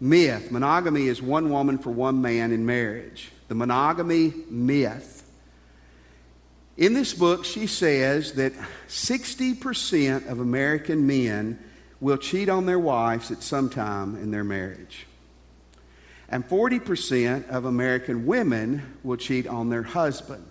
Myth. 0.00 0.50
Monogamy 0.50 1.06
is 1.06 1.22
one 1.22 1.50
woman 1.50 1.78
for 1.78 1.90
one 1.90 2.20
man 2.20 2.52
in 2.52 2.66
marriage. 2.66 3.30
The 3.48 3.54
monogamy 3.54 4.32
myth. 4.50 5.21
In 6.76 6.94
this 6.94 7.12
book, 7.12 7.44
she 7.44 7.66
says 7.66 8.32
that 8.32 8.52
60% 8.88 10.26
of 10.28 10.40
American 10.40 11.06
men 11.06 11.58
will 12.00 12.16
cheat 12.16 12.48
on 12.48 12.66
their 12.66 12.78
wives 12.78 13.30
at 13.30 13.42
some 13.42 13.68
time 13.68 14.16
in 14.16 14.30
their 14.30 14.44
marriage. 14.44 15.06
And 16.28 16.48
40% 16.48 17.48
of 17.50 17.66
American 17.66 18.24
women 18.24 18.96
will 19.02 19.18
cheat 19.18 19.46
on 19.46 19.68
their 19.68 19.82
husband. 19.82 20.44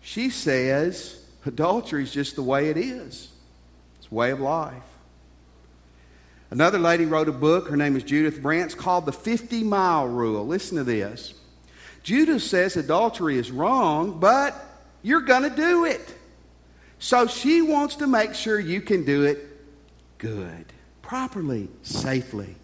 She 0.00 0.30
says 0.30 1.22
adultery 1.44 2.02
is 2.02 2.12
just 2.12 2.36
the 2.36 2.42
way 2.42 2.70
it 2.70 2.76
is, 2.76 3.28
it's 3.98 4.10
a 4.10 4.14
way 4.14 4.30
of 4.30 4.40
life. 4.40 4.82
Another 6.50 6.78
lady 6.78 7.04
wrote 7.04 7.28
a 7.28 7.32
book, 7.32 7.68
her 7.68 7.76
name 7.76 7.96
is 7.96 8.02
Judith 8.02 8.40
Brants, 8.40 8.76
called 8.76 9.04
The 9.04 9.12
50 9.12 9.64
Mile 9.64 10.06
Rule. 10.06 10.46
Listen 10.46 10.78
to 10.78 10.84
this. 10.84 11.34
Judith 12.02 12.42
says 12.42 12.76
adultery 12.76 13.36
is 13.36 13.50
wrong, 13.50 14.20
but 14.20 14.54
you're 15.06 15.20
going 15.20 15.44
to 15.44 15.56
do 15.56 15.84
it. 15.84 16.16
So 16.98 17.28
she 17.28 17.62
wants 17.62 17.94
to 17.96 18.08
make 18.08 18.34
sure 18.34 18.58
you 18.58 18.80
can 18.80 19.04
do 19.04 19.22
it 19.22 19.38
good 20.18 20.64
properly, 21.00 21.68
safely. 21.82 22.56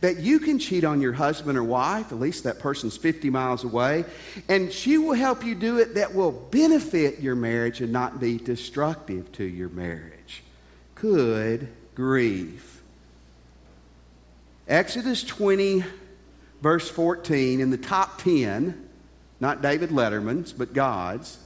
That 0.00 0.16
you 0.20 0.38
can 0.38 0.58
cheat 0.58 0.82
on 0.82 1.02
your 1.02 1.12
husband 1.12 1.58
or 1.58 1.62
wife, 1.62 2.10
at 2.10 2.18
least 2.18 2.44
that 2.44 2.58
person's 2.58 2.96
50 2.96 3.28
miles 3.28 3.64
away, 3.64 4.06
and 4.48 4.72
she 4.72 4.96
will 4.96 5.12
help 5.12 5.44
you 5.44 5.54
do 5.54 5.76
it 5.76 5.96
that 5.96 6.14
will 6.14 6.32
benefit 6.32 7.20
your 7.20 7.34
marriage 7.34 7.82
and 7.82 7.92
not 7.92 8.18
be 8.18 8.38
destructive 8.38 9.30
to 9.32 9.44
your 9.44 9.68
marriage. 9.68 10.42
Good 10.94 11.68
grief. 11.94 12.80
Exodus 14.66 15.22
20, 15.22 15.84
verse 16.62 16.88
14, 16.88 17.60
in 17.60 17.68
the 17.68 17.76
top 17.76 18.22
10, 18.22 18.88
not 19.38 19.60
David 19.60 19.90
Letterman's, 19.90 20.54
but 20.54 20.72
God's. 20.72 21.36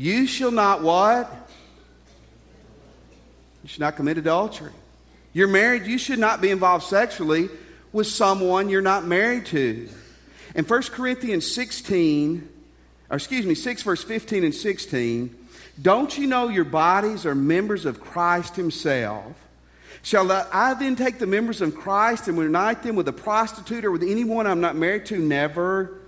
You 0.00 0.26
shall 0.26 0.50
not 0.50 0.80
what? 0.80 1.30
You 3.62 3.68
should 3.68 3.80
not 3.80 3.96
commit 3.96 4.16
adultery. 4.16 4.72
You're 5.34 5.46
married, 5.46 5.84
you 5.84 5.98
should 5.98 6.18
not 6.18 6.40
be 6.40 6.48
involved 6.48 6.84
sexually 6.84 7.50
with 7.92 8.06
someone 8.06 8.70
you're 8.70 8.80
not 8.80 9.04
married 9.04 9.44
to. 9.46 9.90
In 10.54 10.64
1 10.64 10.82
Corinthians 10.84 11.54
16, 11.54 12.48
or 13.10 13.16
excuse 13.16 13.44
me, 13.44 13.54
6 13.54 13.82
verse 13.82 14.02
15 14.02 14.44
and 14.44 14.54
16, 14.54 15.36
don't 15.82 16.16
you 16.16 16.26
know 16.26 16.48
your 16.48 16.64
bodies 16.64 17.26
are 17.26 17.34
members 17.34 17.84
of 17.84 18.00
Christ 18.00 18.56
Himself? 18.56 19.36
Shall 20.00 20.32
I 20.32 20.72
then 20.80 20.96
take 20.96 21.18
the 21.18 21.26
members 21.26 21.60
of 21.60 21.74
Christ 21.74 22.26
and 22.26 22.38
unite 22.38 22.82
them 22.82 22.96
with 22.96 23.06
a 23.08 23.12
prostitute 23.12 23.84
or 23.84 23.90
with 23.90 24.02
anyone 24.02 24.46
I'm 24.46 24.62
not 24.62 24.76
married 24.76 25.04
to? 25.06 25.18
Never. 25.18 25.99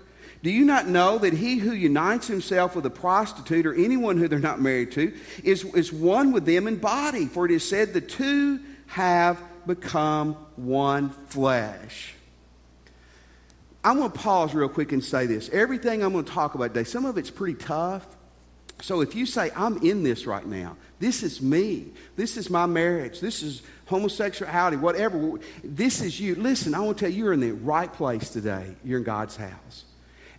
Do 0.42 0.50
you 0.50 0.64
not 0.64 0.88
know 0.88 1.18
that 1.18 1.32
he 1.32 1.58
who 1.58 1.72
unites 1.72 2.26
himself 2.26 2.74
with 2.74 2.84
a 2.84 2.90
prostitute 2.90 3.64
or 3.64 3.74
anyone 3.74 4.16
who 4.16 4.26
they're 4.26 4.40
not 4.40 4.60
married 4.60 4.90
to 4.92 5.14
is, 5.44 5.64
is 5.64 5.92
one 5.92 6.32
with 6.32 6.46
them 6.46 6.66
in 6.66 6.76
body? 6.76 7.26
For 7.26 7.46
it 7.46 7.52
is 7.52 7.68
said 7.68 7.92
the 7.92 8.00
two 8.00 8.58
have 8.88 9.40
become 9.66 10.34
one 10.56 11.10
flesh. 11.28 12.14
I'm 13.84 13.98
going 13.98 14.10
to 14.10 14.18
pause 14.18 14.52
real 14.52 14.68
quick 14.68 14.92
and 14.92 15.02
say 15.02 15.26
this. 15.26 15.48
Everything 15.50 16.02
I'm 16.02 16.12
going 16.12 16.24
to 16.24 16.32
talk 16.32 16.54
about 16.54 16.74
today, 16.74 16.84
some 16.84 17.04
of 17.04 17.18
it's 17.18 17.30
pretty 17.30 17.54
tough. 17.54 18.06
So 18.80 19.00
if 19.00 19.14
you 19.14 19.26
say, 19.26 19.52
I'm 19.54 19.78
in 19.78 20.02
this 20.02 20.26
right 20.26 20.46
now, 20.46 20.76
this 20.98 21.22
is 21.22 21.40
me, 21.40 21.86
this 22.16 22.36
is 22.36 22.50
my 22.50 22.66
marriage, 22.66 23.20
this 23.20 23.42
is 23.42 23.62
homosexuality, 23.86 24.76
whatever, 24.76 25.38
this 25.62 26.00
is 26.00 26.18
you. 26.18 26.34
Listen, 26.34 26.74
I 26.74 26.80
want 26.80 26.98
to 26.98 27.04
tell 27.04 27.12
you, 27.12 27.24
you're 27.24 27.32
in 27.32 27.40
the 27.40 27.52
right 27.52 27.92
place 27.92 28.30
today. 28.30 28.74
You're 28.84 28.98
in 28.98 29.04
God's 29.04 29.36
house. 29.36 29.84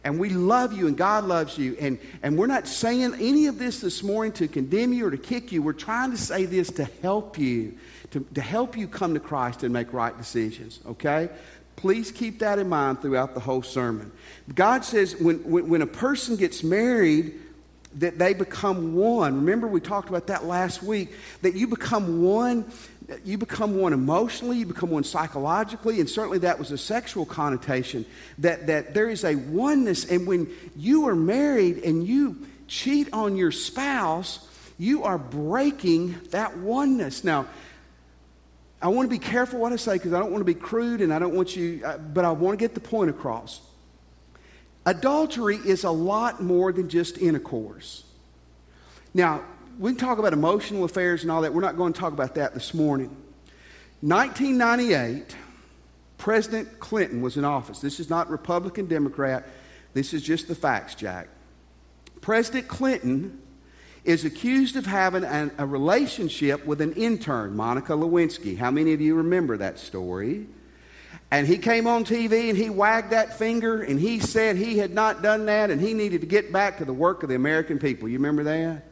And 0.04 0.20
we 0.20 0.30
love 0.30 0.74
you 0.74 0.88
and 0.88 0.98
God 0.98 1.24
loves 1.24 1.58
you. 1.58 1.78
And, 1.80 1.98
and 2.22 2.38
we're 2.38 2.48
not 2.48 2.68
saying 2.68 3.16
any 3.20 3.48
of 3.48 3.58
this 3.58 3.80
this 3.80 4.04
morning 4.04 4.34
to 4.34 4.48
condemn 4.48 4.92
you 4.92 5.08
or 5.08 5.12
to 5.12 5.18
kick 5.18 5.52
you. 5.52 5.62
We're 5.62 5.74
trying 5.74 6.12
to 6.12 6.18
say 6.18 6.46
this 6.46 6.70
to 6.72 6.86
help 7.02 7.38
you 7.38 7.78
to, 8.14 8.20
to 8.36 8.42
help 8.42 8.78
you 8.78 8.88
come 8.88 9.16
to 9.16 9.20
Christ 9.20 9.64
and 9.64 9.74
make 9.74 9.92
right 9.92 10.16
decisions, 10.16 10.80
okay? 10.86 11.30
Please 11.76 12.12
keep 12.12 12.40
that 12.40 12.60
in 12.60 12.70
mind 12.70 13.02
throughout 13.02 13.34
the 13.34 13.40
whole 13.40 13.64
sermon. 13.64 14.12
God 14.54 14.86
says 14.86 15.16
when, 15.16 15.38
when, 15.40 15.68
when 15.68 15.82
a 15.82 15.88
person 15.88 16.36
gets 16.36 16.64
married, 16.64 17.34
that 17.96 18.20
they 18.20 18.36
become 18.36 18.96
one. 18.96 19.36
Remember, 19.38 19.68
we 19.68 19.80
talked 19.80 20.10
about 20.10 20.28
that 20.28 20.46
last 20.46 20.84
week, 20.84 21.14
that 21.42 21.56
you 21.56 21.68
become 21.68 22.22
one. 22.22 22.72
You 23.26 23.38
become 23.38 23.78
one 23.78 23.94
emotionally, 23.94 24.60
you 24.60 24.66
become 24.66 24.90
one 24.90 25.04
psychologically, 25.04 26.00
and 26.00 26.10
certainly 26.10 26.40
that 26.40 26.60
was 26.60 26.72
a 26.72 26.78
sexual 26.78 27.26
connotation. 27.26 28.06
That, 28.40 28.68
that 28.68 28.94
there 28.94 29.10
is 29.10 29.24
a 29.24 29.36
oneness, 29.36 30.06
and 30.06 30.26
when 30.26 30.50
you 30.76 31.08
are 31.08 31.16
married 31.16 31.80
and 31.80 32.08
you 32.08 32.48
cheat 32.68 33.12
on 33.14 33.36
your 33.36 33.52
spouse, 33.52 34.48
you 34.78 35.04
are 35.04 35.18
breaking 35.18 36.16
that 36.32 36.58
oneness. 36.58 37.24
Now, 37.24 37.48
I 38.82 38.88
want 38.88 39.10
to 39.10 39.10
be 39.10 39.20
careful 39.20 39.60
what 39.60 39.72
I 39.72 39.78
say 39.78 39.94
because 39.94 40.14
I 40.14 40.20
don't 40.20 40.32
want 40.32 40.42
to 40.42 40.46
be 40.46 40.54
crude 40.54 41.02
and 41.02 41.14
I 41.14 41.20
don't 41.20 41.36
want 41.36 41.56
you, 41.56 41.82
uh, 41.86 41.98
but 41.98 42.26
I 42.26 42.32
want 42.32 42.60
to 42.60 42.64
get 42.64 42.74
the 42.74 42.82
point 42.82 43.10
across. 43.10 43.62
Adultery 44.86 45.56
is 45.56 45.86
a 45.86 45.92
lot 45.92 46.44
more 46.44 46.74
than 46.74 46.90
just 46.90 47.18
intercourse. 47.18 48.04
Now, 49.14 49.44
we 49.80 49.92
can 49.92 49.98
talk 49.98 50.20
about 50.20 50.34
emotional 50.34 50.84
affairs 50.84 51.24
and 51.24 51.32
all 51.32 51.42
that. 51.42 51.54
We're 51.54 51.62
not 51.62 51.78
going 51.78 51.94
to 51.94 52.00
talk 52.00 52.14
about 52.14 52.36
that 52.36 52.54
this 52.54 52.74
morning. 52.74 53.16
1998, 54.02 55.36
President 56.18 56.80
Clinton 56.80 57.22
was 57.22 57.38
in 57.38 57.46
office. 57.46 57.80
This 57.80 58.00
is 58.00 58.10
not 58.10 58.30
Republican, 58.30 58.88
Democrat. 58.88 59.48
This 59.94 60.14
is 60.14 60.22
just 60.22 60.48
the 60.48 60.56
facts, 60.56 60.96
Jack. 60.96 61.28
President 62.22 62.68
Clinton 62.68 63.40
is 64.04 64.26
accused 64.26 64.76
of 64.76 64.86
having 64.86 65.24
an, 65.24 65.52
a 65.58 65.66
relationship 65.66 66.66
with 66.66 66.82
an 66.82 66.94
intern, 66.94 67.56
Monica 67.56 67.94
Lewinsky. 67.94 68.58
How 68.58 68.72
many 68.72 68.94
of 68.94 69.02
you 69.02 69.16
remember 69.16 69.58
that 69.58 69.80
story? 69.80 70.48
And 71.32 71.48
he 71.48 71.58
came 71.58 71.88
on 71.88 72.04
TV 72.04 72.50
and 72.50 72.58
he 72.58 72.70
wagged 72.70 73.12
that 73.12 73.40
finger 73.40 73.82
and 73.82 74.00
he 74.00 74.20
said 74.20 74.56
he 74.56 74.78
had 74.78 74.94
not 74.94 75.22
done 75.22 75.46
that 75.46 75.72
and 75.72 75.82
he 75.82 75.94
needed 75.94 76.22
to 76.22 76.28
get 76.28 76.52
back 76.52 76.78
to 76.78 76.86
the 76.86 76.94
work 76.94 77.24
of 77.24 77.30
the 77.30 77.36
American 77.36 77.80
people. 77.80 78.08
You 78.08 78.18
remember 78.18 78.44
that? 78.44 78.84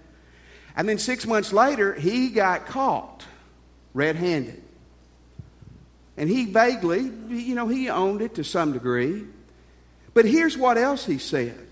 And 0.76 0.88
then 0.88 0.98
six 0.98 1.26
months 1.28 1.52
later, 1.52 1.94
he 1.94 2.30
got 2.30 2.66
caught 2.66 3.26
red 3.94 4.16
handed. 4.16 4.62
And 6.18 6.30
he 6.30 6.46
vaguely, 6.46 7.12
you 7.30 7.56
know, 7.56 7.68
he 7.68 7.90
owned 7.90 8.22
it 8.22 8.36
to 8.36 8.44
some 8.44 8.74
degree. 8.74 9.24
But 10.14 10.26
here's 10.26 10.58
what 10.58 10.78
else 10.78 11.06
he 11.06 11.18
said 11.18 11.68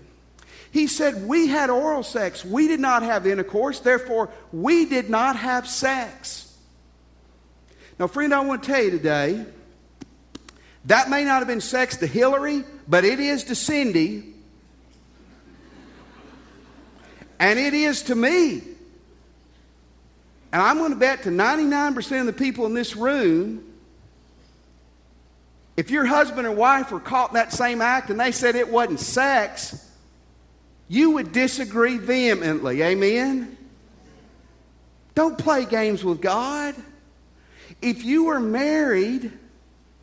he 0.70 0.86
said, 0.86 1.26
We 1.26 1.48
had 1.48 1.68
oral 1.70 2.02
sex. 2.02 2.44
We 2.44 2.68
did 2.68 2.80
not 2.80 3.02
have 3.02 3.26
intercourse. 3.26 3.80
Therefore, 3.80 4.30
we 4.52 4.86
did 4.86 5.10
not 5.10 5.36
have 5.36 5.68
sex. 5.68 6.46
Now, 7.98 8.06
friend, 8.06 8.32
I 8.32 8.40
want 8.40 8.62
to 8.62 8.72
tell 8.72 8.82
you 8.82 8.90
today 8.90 9.44
that 10.86 11.10
may 11.10 11.24
not 11.24 11.40
have 11.40 11.48
been 11.48 11.60
sex 11.60 11.98
to 11.98 12.06
Hillary, 12.06 12.64
but 12.88 13.04
it 13.04 13.20
is 13.20 13.44
to 13.44 13.54
Cindy. 13.54 14.32
And 17.38 17.58
it 17.58 17.74
is 17.74 18.02
to 18.04 18.14
me. 18.14 18.62
And 20.52 20.60
I'm 20.60 20.78
going 20.78 20.90
to 20.90 20.98
bet 20.98 21.22
to 21.24 21.30
99% 21.30 22.20
of 22.20 22.26
the 22.26 22.32
people 22.32 22.66
in 22.66 22.74
this 22.74 22.96
room 22.96 23.70
if 25.80 25.90
your 25.90 26.04
husband 26.04 26.46
or 26.46 26.52
wife 26.52 26.90
were 26.90 27.00
caught 27.00 27.30
in 27.30 27.34
that 27.36 27.54
same 27.54 27.80
act 27.80 28.10
and 28.10 28.20
they 28.20 28.32
said 28.32 28.54
it 28.54 28.68
wasn't 28.68 29.00
sex, 29.00 29.88
you 30.88 31.12
would 31.12 31.32
disagree 31.32 31.96
vehemently. 31.96 32.82
Amen? 32.82 33.56
Don't 35.14 35.38
play 35.38 35.64
games 35.64 36.04
with 36.04 36.20
God. 36.20 36.74
If 37.80 38.04
you 38.04 38.28
are 38.28 38.40
married, 38.40 39.32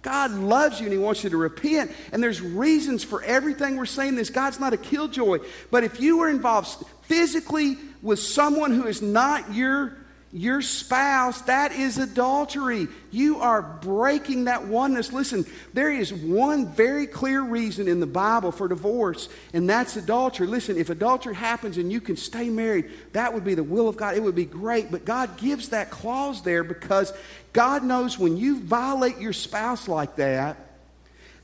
God 0.02 0.32
loves 0.32 0.80
you 0.80 0.88
and 0.88 0.94
He 0.94 0.98
wants 0.98 1.24
you 1.24 1.30
to 1.30 1.38
repent. 1.38 1.92
And 2.12 2.24
there's 2.24 2.42
reasons 2.42 3.04
for 3.04 3.22
everything 3.22 3.78
we're 3.78 3.86
saying 3.86 4.16
this. 4.16 4.32
God's 4.32 4.60
not 4.60 4.74
a 4.74 4.78
killjoy. 4.78 5.40
But 5.70 5.84
if 5.84 6.00
you 6.00 6.22
are 6.22 6.30
involved 6.30 6.88
physically 7.04 7.78
with 8.02 8.18
someone 8.18 8.72
who 8.72 8.88
is 8.88 9.04
not 9.04 9.54
your, 9.54 9.96
your 10.38 10.62
spouse, 10.62 11.42
that 11.42 11.72
is 11.72 11.98
adultery. 11.98 12.88
You 13.12 13.40
are 13.42 13.62
breaking 13.62 14.46
that 14.46 14.68
oneness. 14.68 15.12
Listen, 15.12 15.46
there 15.74 15.92
is 15.92 16.14
one 16.14 16.68
very 16.68 17.08
clear 17.08 17.42
reason 17.42 17.88
in 17.88 18.00
the 18.00 18.06
Bible 18.06 18.52
for 18.52 18.68
divorce, 18.68 19.30
and 19.54 19.70
that's 19.70 19.96
adultery. 19.96 20.48
Listen, 20.48 20.78
if 20.78 20.90
adultery 20.90 21.36
happens 21.36 21.78
and 21.78 21.92
you 21.92 22.00
can 22.00 22.16
stay 22.16 22.50
married, 22.50 22.92
that 23.14 23.34
would 23.34 23.44
be 23.44 23.56
the 23.56 23.64
will 23.64 23.88
of 23.88 23.98
God. 23.98 24.16
It 24.16 24.24
would 24.24 24.36
be 24.36 24.46
great. 24.46 24.92
But 24.92 25.06
God 25.06 25.38
gives 25.38 25.70
that 25.70 25.90
clause 25.90 26.42
there 26.44 26.64
because 26.64 27.14
God 27.54 27.84
knows 27.84 28.20
when 28.20 28.38
you 28.38 28.60
violate 28.60 29.18
your 29.18 29.34
spouse 29.34 29.88
like 29.88 30.18
that, 30.18 30.67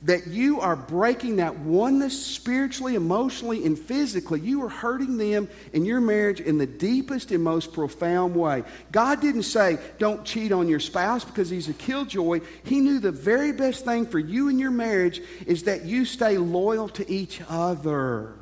that 0.04 0.28
you 0.28 0.60
are 0.60 0.76
breaking 0.76 1.38
that 1.38 1.58
oneness 1.60 2.26
spiritually, 2.26 2.96
emotionally, 2.96 3.66
and 3.66 3.80
physically. 3.80 4.42
You 4.42 4.64
are 4.64 4.70
hurting 4.70 5.18
them 5.18 5.48
in 5.72 5.86
your 5.86 6.02
marriage 6.02 6.42
in 6.42 6.58
the 6.58 6.68
deepest 6.68 7.32
and 7.32 7.44
most 7.44 7.72
profound 7.72 8.36
way. 8.36 8.64
God 8.92 9.22
didn't 9.22 9.44
say, 9.44 9.80
don't 10.00 10.26
cheat 10.26 10.52
on 10.52 10.68
your 10.68 10.82
spouse 10.82 11.24
because 11.24 11.50
he's 11.50 11.70
a 11.70 11.74
killjoy. 11.74 12.42
He 12.66 12.82
knew 12.82 13.00
the 13.00 13.12
very 13.12 13.54
best 13.54 13.86
thing 13.86 14.06
for 14.06 14.20
you 14.20 14.50
and 14.50 14.60
your 14.60 14.72
marriage 14.72 15.22
is 15.48 15.64
that 15.64 15.86
you 15.86 16.04
stay 16.04 16.38
loyal 16.38 16.90
to 16.90 17.10
each 17.10 17.42
other. 17.48 18.36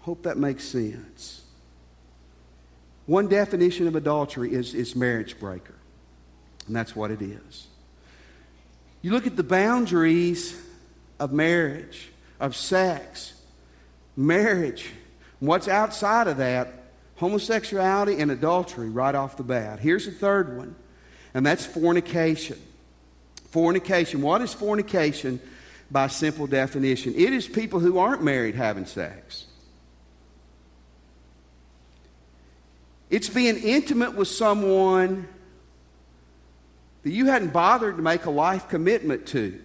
Hope 0.00 0.24
that 0.24 0.36
makes 0.36 0.64
sense. 0.64 1.42
One 3.06 3.28
definition 3.28 3.88
of 3.88 3.96
adultery 3.96 4.52
is, 4.52 4.74
is 4.74 4.94
marriage 4.94 5.40
breaker, 5.40 5.74
and 6.66 6.76
that's 6.76 6.94
what 6.94 7.10
it 7.10 7.22
is. 7.22 7.68
You 9.02 9.12
look 9.12 9.26
at 9.26 9.36
the 9.36 9.44
boundaries 9.44 10.60
of 11.18 11.32
marriage, 11.32 12.10
of 12.40 12.56
sex, 12.56 13.34
marriage. 14.16 14.90
What's 15.40 15.68
outside 15.68 16.26
of 16.26 16.38
that? 16.38 16.72
Homosexuality 17.16 18.20
and 18.20 18.30
adultery 18.30 18.88
right 18.90 19.14
off 19.14 19.36
the 19.36 19.42
bat. 19.42 19.80
Here's 19.80 20.06
the 20.06 20.12
third 20.12 20.56
one, 20.56 20.74
and 21.34 21.44
that's 21.44 21.66
fornication. 21.66 22.58
Fornication. 23.50 24.22
What 24.22 24.40
is 24.40 24.52
fornication 24.52 25.40
by 25.90 26.08
simple 26.08 26.46
definition? 26.46 27.14
It 27.16 27.32
is 27.32 27.48
people 27.48 27.80
who 27.80 27.98
aren't 27.98 28.22
married 28.22 28.54
having 28.54 28.86
sex. 28.86 29.46
It's 33.10 33.28
being 33.28 33.56
intimate 33.56 34.14
with 34.14 34.28
someone 34.28 35.28
that 37.02 37.10
you 37.10 37.26
hadn't 37.26 37.52
bothered 37.52 37.96
to 37.96 38.02
make 38.02 38.24
a 38.24 38.30
life 38.30 38.68
commitment 38.68 39.26
to. 39.28 39.60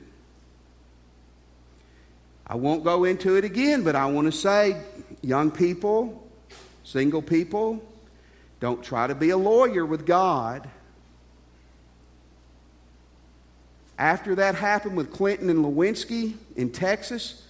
I 2.45 2.55
won't 2.55 2.83
go 2.83 3.03
into 3.03 3.35
it 3.35 3.45
again, 3.45 3.83
but 3.83 3.95
I 3.95 4.05
want 4.07 4.25
to 4.25 4.31
say, 4.31 4.81
young 5.21 5.49
people, 5.49 6.27
single 6.83 7.21
people, 7.21 7.83
don't 8.59 8.83
try 8.83 9.07
to 9.07 9.15
be 9.15 9.29
a 9.29 9.37
lawyer 9.37 9.85
with 9.85 10.05
God. 10.05 10.69
After 13.97 14.35
that 14.35 14.55
happened 14.55 14.97
with 14.97 15.11
Clinton 15.11 15.49
and 15.49 15.63
Lewinsky 15.63 16.35
in 16.55 16.71
Texas, 16.71 17.43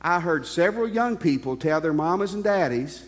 I 0.00 0.20
heard 0.20 0.46
several 0.46 0.88
young 0.88 1.16
people 1.16 1.56
tell 1.56 1.80
their 1.80 1.92
mamas 1.92 2.34
and 2.34 2.44
daddies 2.44 3.04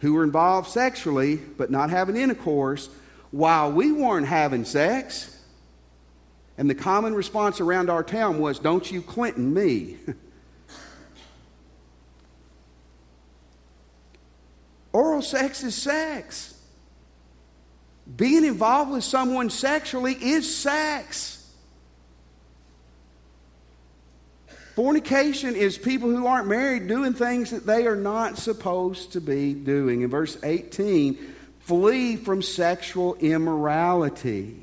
who 0.00 0.12
were 0.12 0.24
involved 0.24 0.68
sexually 0.68 1.36
but 1.36 1.70
not 1.70 1.90
having 1.90 2.16
intercourse 2.16 2.88
while 3.30 3.72
we 3.72 3.92
weren't 3.92 4.26
having 4.26 4.64
sex. 4.64 5.32
And 6.58 6.70
the 6.70 6.74
common 6.74 7.14
response 7.14 7.60
around 7.60 7.90
our 7.90 8.02
town 8.02 8.38
was, 8.38 8.58
Don't 8.58 8.90
you 8.90 9.02
Clinton 9.02 9.52
me. 9.52 9.98
Oral 14.92 15.20
sex 15.22 15.62
is 15.62 15.74
sex. 15.74 16.54
Being 18.16 18.44
involved 18.44 18.92
with 18.92 19.04
someone 19.04 19.50
sexually 19.50 20.14
is 20.14 20.56
sex. 20.56 21.36
Fornication 24.74 25.56
is 25.56 25.76
people 25.78 26.10
who 26.10 26.26
aren't 26.26 26.48
married 26.48 26.86
doing 26.86 27.14
things 27.14 27.50
that 27.50 27.66
they 27.66 27.86
are 27.86 27.96
not 27.96 28.38
supposed 28.38 29.12
to 29.12 29.20
be 29.20 29.54
doing. 29.54 30.02
In 30.02 30.10
verse 30.10 30.38
18, 30.42 31.35
Flee 31.66 32.14
from 32.14 32.42
sexual 32.42 33.16
immorality. 33.16 34.56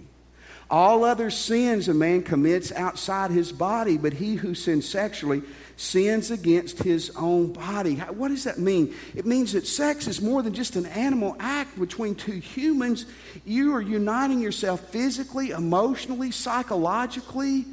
All 0.69 1.03
other 1.03 1.29
sins 1.29 1.89
a 1.89 1.94
man 1.94 2.24
commits 2.24 2.72
outside 2.72 3.29
his 3.29 3.51
body, 3.51 3.98
but 3.98 4.13
he 4.13 4.35
who 4.35 4.55
sins 4.55 4.87
sexually 4.87 5.44
sins 5.75 6.31
against 6.31 6.81
his 6.81 7.11
own 7.18 7.51
body. 7.51 7.96
What 7.96 8.29
does 8.29 8.46
that 8.46 8.57
mean? 8.57 8.96
It 9.16 9.25
means 9.25 9.51
that 9.51 9.68
sex 9.68 10.07
is 10.07 10.22
more 10.22 10.42
than 10.42 10.53
just 10.53 10.77
an 10.77 10.85
animal 10.85 11.35
act 11.42 11.77
between 11.77 12.16
two 12.16 12.37
humans. 12.37 13.05
You 13.44 13.75
are 13.75 13.81
uniting 13.81 14.39
yourself 14.39 14.79
physically, 14.89 15.50
emotionally, 15.50 16.31
psychologically. 16.31 17.66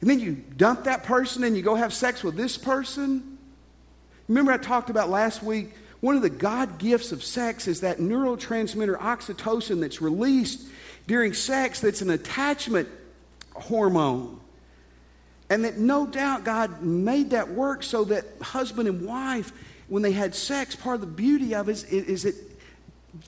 And 0.00 0.10
then 0.10 0.18
you 0.18 0.32
dump 0.32 0.82
that 0.84 1.04
person 1.04 1.44
and 1.44 1.56
you 1.56 1.62
go 1.62 1.76
have 1.76 1.94
sex 1.94 2.24
with 2.24 2.34
this 2.34 2.58
person. 2.58 3.37
Remember, 4.28 4.52
I 4.52 4.58
talked 4.58 4.90
about 4.90 5.08
last 5.08 5.42
week, 5.42 5.72
one 6.00 6.14
of 6.14 6.22
the 6.22 6.30
God 6.30 6.78
gifts 6.78 7.12
of 7.12 7.24
sex 7.24 7.66
is 7.66 7.80
that 7.80 7.98
neurotransmitter 7.98 8.98
oxytocin 8.98 9.80
that's 9.80 10.00
released 10.00 10.68
during 11.06 11.32
sex 11.32 11.80
that's 11.80 12.02
an 12.02 12.10
attachment 12.10 12.88
hormone. 13.54 14.38
And 15.50 15.64
that 15.64 15.78
no 15.78 16.06
doubt 16.06 16.44
God 16.44 16.82
made 16.82 17.30
that 17.30 17.48
work 17.50 17.82
so 17.82 18.04
that 18.04 18.24
husband 18.42 18.86
and 18.86 19.06
wife, 19.06 19.50
when 19.88 20.02
they 20.02 20.12
had 20.12 20.34
sex, 20.34 20.76
part 20.76 20.96
of 20.96 21.00
the 21.00 21.06
beauty 21.06 21.54
of 21.54 21.68
it 21.68 21.72
is, 21.72 21.84
is 21.84 22.24
it 22.26 22.34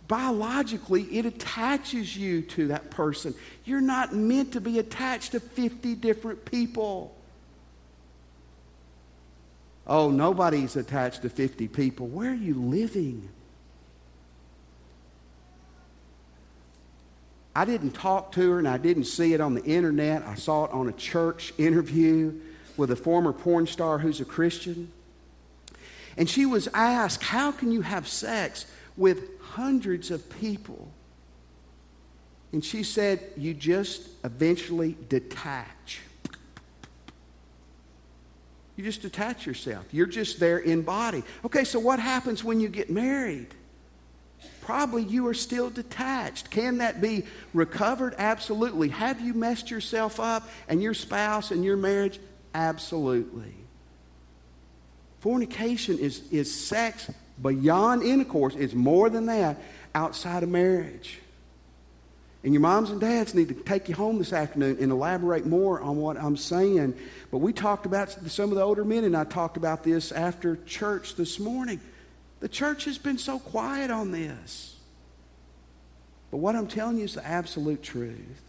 biologically 0.06 1.02
it 1.04 1.24
attaches 1.24 2.16
you 2.16 2.42
to 2.42 2.68
that 2.68 2.90
person. 2.90 3.34
You're 3.64 3.80
not 3.80 4.14
meant 4.14 4.52
to 4.52 4.60
be 4.60 4.78
attached 4.78 5.32
to 5.32 5.40
50 5.40 5.94
different 5.94 6.44
people. 6.44 7.16
Oh, 9.90 10.08
nobody's 10.08 10.76
attached 10.76 11.22
to 11.22 11.28
50 11.28 11.66
people. 11.66 12.06
Where 12.06 12.30
are 12.30 12.34
you 12.34 12.54
living? 12.54 13.28
I 17.56 17.64
didn't 17.64 17.90
talk 17.90 18.30
to 18.32 18.52
her 18.52 18.58
and 18.60 18.68
I 18.68 18.78
didn't 18.78 19.04
see 19.04 19.34
it 19.34 19.40
on 19.40 19.54
the 19.54 19.64
internet. 19.64 20.22
I 20.22 20.36
saw 20.36 20.66
it 20.66 20.70
on 20.70 20.88
a 20.88 20.92
church 20.92 21.52
interview 21.58 22.32
with 22.76 22.92
a 22.92 22.96
former 22.96 23.32
porn 23.32 23.66
star 23.66 23.98
who's 23.98 24.20
a 24.20 24.24
Christian. 24.24 24.92
And 26.16 26.30
she 26.30 26.46
was 26.46 26.68
asked, 26.72 27.24
How 27.24 27.50
can 27.50 27.72
you 27.72 27.82
have 27.82 28.06
sex 28.06 28.66
with 28.96 29.40
hundreds 29.40 30.12
of 30.12 30.30
people? 30.38 30.92
And 32.52 32.64
she 32.64 32.84
said, 32.84 33.20
You 33.36 33.54
just 33.54 34.08
eventually 34.22 34.96
detach. 35.08 36.02
You 38.80 38.86
just 38.86 39.02
detach 39.02 39.44
yourself. 39.44 39.84
You're 39.92 40.06
just 40.06 40.40
there 40.40 40.56
in 40.56 40.80
body. 40.80 41.22
Okay, 41.44 41.64
so 41.64 41.78
what 41.78 41.98
happens 41.98 42.42
when 42.42 42.60
you 42.60 42.68
get 42.70 42.88
married? 42.88 43.48
Probably 44.62 45.02
you 45.02 45.26
are 45.26 45.34
still 45.34 45.68
detached. 45.68 46.50
Can 46.50 46.78
that 46.78 47.02
be 47.02 47.24
recovered? 47.52 48.14
Absolutely. 48.16 48.88
Have 48.88 49.20
you 49.20 49.34
messed 49.34 49.70
yourself 49.70 50.18
up 50.18 50.48
and 50.66 50.82
your 50.82 50.94
spouse 50.94 51.50
and 51.50 51.62
your 51.62 51.76
marriage? 51.76 52.20
Absolutely. 52.54 53.52
Fornication 55.18 55.98
is, 55.98 56.22
is 56.32 56.50
sex 56.50 57.10
beyond 57.42 58.02
intercourse, 58.02 58.54
it's 58.56 58.72
more 58.72 59.10
than 59.10 59.26
that 59.26 59.58
outside 59.94 60.42
of 60.42 60.48
marriage. 60.48 61.19
And 62.42 62.54
your 62.54 62.62
moms 62.62 62.90
and 62.90 63.00
dads 63.00 63.34
need 63.34 63.48
to 63.48 63.54
take 63.54 63.88
you 63.88 63.94
home 63.94 64.18
this 64.18 64.32
afternoon 64.32 64.78
and 64.80 64.90
elaborate 64.90 65.44
more 65.44 65.80
on 65.80 65.98
what 65.98 66.16
I'm 66.16 66.36
saying. 66.36 66.94
But 67.30 67.38
we 67.38 67.52
talked 67.52 67.84
about 67.84 68.10
some 68.30 68.50
of 68.50 68.56
the 68.56 68.62
older 68.62 68.84
men, 68.84 69.04
and 69.04 69.14
I 69.14 69.24
talked 69.24 69.58
about 69.58 69.84
this 69.84 70.10
after 70.10 70.56
church 70.64 71.16
this 71.16 71.38
morning. 71.38 71.80
The 72.40 72.48
church 72.48 72.86
has 72.86 72.96
been 72.96 73.18
so 73.18 73.38
quiet 73.38 73.90
on 73.90 74.10
this. 74.10 74.76
But 76.30 76.38
what 76.38 76.56
I'm 76.56 76.66
telling 76.66 76.96
you 76.96 77.04
is 77.04 77.14
the 77.14 77.26
absolute 77.26 77.82
truth. 77.82 78.42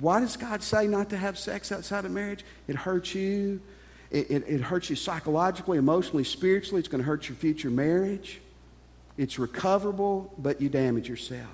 Why 0.00 0.18
does 0.18 0.36
God 0.36 0.64
say 0.64 0.88
not 0.88 1.10
to 1.10 1.16
have 1.16 1.38
sex 1.38 1.70
outside 1.70 2.04
of 2.04 2.10
marriage? 2.10 2.44
It 2.66 2.74
hurts 2.74 3.14
you. 3.14 3.60
It, 4.10 4.30
it, 4.30 4.44
it 4.48 4.60
hurts 4.60 4.90
you 4.90 4.96
psychologically, 4.96 5.78
emotionally, 5.78 6.24
spiritually. 6.24 6.80
It's 6.80 6.88
going 6.88 7.02
to 7.02 7.06
hurt 7.06 7.28
your 7.28 7.36
future 7.36 7.70
marriage. 7.70 8.40
It's 9.16 9.38
recoverable, 9.38 10.34
but 10.36 10.60
you 10.60 10.68
damage 10.68 11.08
yourself. 11.08 11.48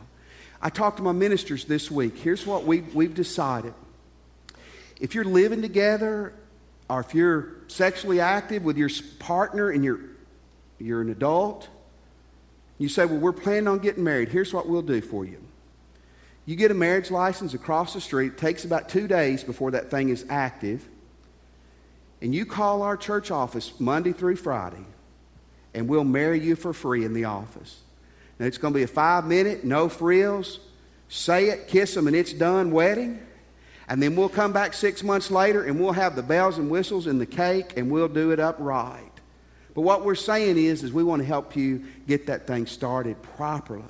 I 0.62 0.70
talked 0.70 0.98
to 0.98 1.02
my 1.02 1.12
ministers 1.12 1.64
this 1.64 1.90
week. 1.90 2.16
Here's 2.16 2.46
what 2.46 2.64
we, 2.64 2.80
we've 2.80 3.14
decided. 3.14 3.74
If 5.00 5.16
you're 5.16 5.24
living 5.24 5.60
together, 5.60 6.32
or 6.88 7.00
if 7.00 7.14
you're 7.14 7.48
sexually 7.66 8.20
active 8.20 8.62
with 8.62 8.76
your 8.76 8.90
partner 9.18 9.70
and 9.70 9.82
you're, 9.82 9.98
you're 10.78 11.00
an 11.00 11.10
adult, 11.10 11.68
you 12.78 12.88
say, 12.88 13.04
Well, 13.06 13.18
we're 13.18 13.32
planning 13.32 13.66
on 13.66 13.80
getting 13.80 14.04
married. 14.04 14.28
Here's 14.28 14.54
what 14.54 14.68
we'll 14.68 14.82
do 14.82 15.00
for 15.00 15.24
you. 15.24 15.38
You 16.46 16.54
get 16.54 16.70
a 16.70 16.74
marriage 16.74 17.10
license 17.10 17.54
across 17.54 17.94
the 17.94 18.00
street. 18.00 18.32
It 18.32 18.38
takes 18.38 18.64
about 18.64 18.88
two 18.88 19.08
days 19.08 19.42
before 19.42 19.72
that 19.72 19.90
thing 19.90 20.08
is 20.10 20.24
active. 20.28 20.86
and 22.20 22.32
you 22.32 22.46
call 22.46 22.82
our 22.82 22.96
church 22.96 23.32
office 23.32 23.72
Monday 23.80 24.12
through 24.12 24.36
Friday, 24.36 24.84
and 25.74 25.88
we'll 25.88 26.04
marry 26.04 26.38
you 26.38 26.54
for 26.54 26.72
free 26.72 27.04
in 27.04 27.14
the 27.14 27.24
office. 27.24 27.80
Now, 28.42 28.48
it's 28.48 28.58
going 28.58 28.74
to 28.74 28.76
be 28.76 28.82
a 28.82 28.88
five 28.88 29.24
minute, 29.24 29.62
no 29.62 29.88
frills, 29.88 30.58
say 31.08 31.50
it, 31.50 31.68
kiss 31.68 31.94
them, 31.94 32.08
and 32.08 32.16
it's 32.16 32.32
done 32.32 32.72
wedding. 32.72 33.24
And 33.86 34.02
then 34.02 34.16
we'll 34.16 34.28
come 34.28 34.52
back 34.52 34.74
six 34.74 35.04
months 35.04 35.30
later 35.30 35.62
and 35.62 35.78
we'll 35.78 35.92
have 35.92 36.16
the 36.16 36.24
bells 36.24 36.58
and 36.58 36.68
whistles 36.68 37.06
and 37.06 37.20
the 37.20 37.26
cake 37.26 37.76
and 37.76 37.88
we'll 37.88 38.08
do 38.08 38.32
it 38.32 38.40
upright. 38.40 39.12
But 39.74 39.82
what 39.82 40.04
we're 40.04 40.16
saying 40.16 40.58
is, 40.58 40.82
is 40.82 40.92
we 40.92 41.04
want 41.04 41.22
to 41.22 41.24
help 41.24 41.54
you 41.54 41.84
get 42.08 42.26
that 42.26 42.48
thing 42.48 42.66
started 42.66 43.22
properly. 43.22 43.84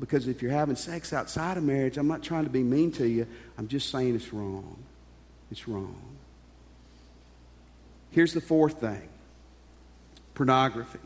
Because 0.00 0.26
if 0.26 0.40
you're 0.40 0.52
having 0.52 0.74
sex 0.74 1.12
outside 1.12 1.58
of 1.58 1.62
marriage, 1.62 1.98
I'm 1.98 2.08
not 2.08 2.22
trying 2.22 2.44
to 2.44 2.50
be 2.50 2.62
mean 2.62 2.90
to 2.92 3.06
you. 3.06 3.26
I'm 3.58 3.68
just 3.68 3.90
saying 3.90 4.14
it's 4.14 4.32
wrong. 4.32 4.82
It's 5.50 5.68
wrong. 5.68 6.00
Here's 8.12 8.32
the 8.32 8.40
fourth 8.40 8.80
thing 8.80 9.10
pornography. 10.32 11.00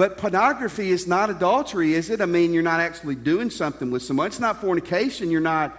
But 0.00 0.16
pornography 0.16 0.92
is 0.92 1.06
not 1.06 1.28
adultery, 1.28 1.92
is 1.92 2.08
it? 2.08 2.22
I 2.22 2.24
mean, 2.24 2.54
you're 2.54 2.62
not 2.62 2.80
actually 2.80 3.16
doing 3.16 3.50
something 3.50 3.90
with 3.90 4.02
someone. 4.02 4.28
It's 4.28 4.40
not 4.40 4.62
fornication. 4.62 5.30
You're 5.30 5.42
not, 5.42 5.76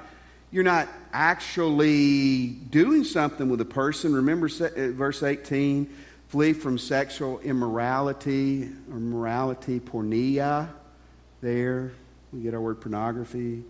you're 0.51 0.63
not 0.63 0.87
actually 1.11 2.49
doing 2.49 3.03
something 3.03 3.49
with 3.49 3.61
a 3.61 3.65
person. 3.65 4.13
Remember 4.13 4.45
uh, 4.45 4.91
verse 4.91 5.23
18 5.23 5.91
flee 6.27 6.53
from 6.53 6.77
sexual 6.77 7.39
immorality 7.39 8.69
or 8.91 8.99
morality, 8.99 9.79
porneia. 9.79 10.69
There, 11.41 11.91
we 12.31 12.41
get 12.41 12.53
our 12.53 12.61
word 12.61 12.79
pornography. 12.79 13.63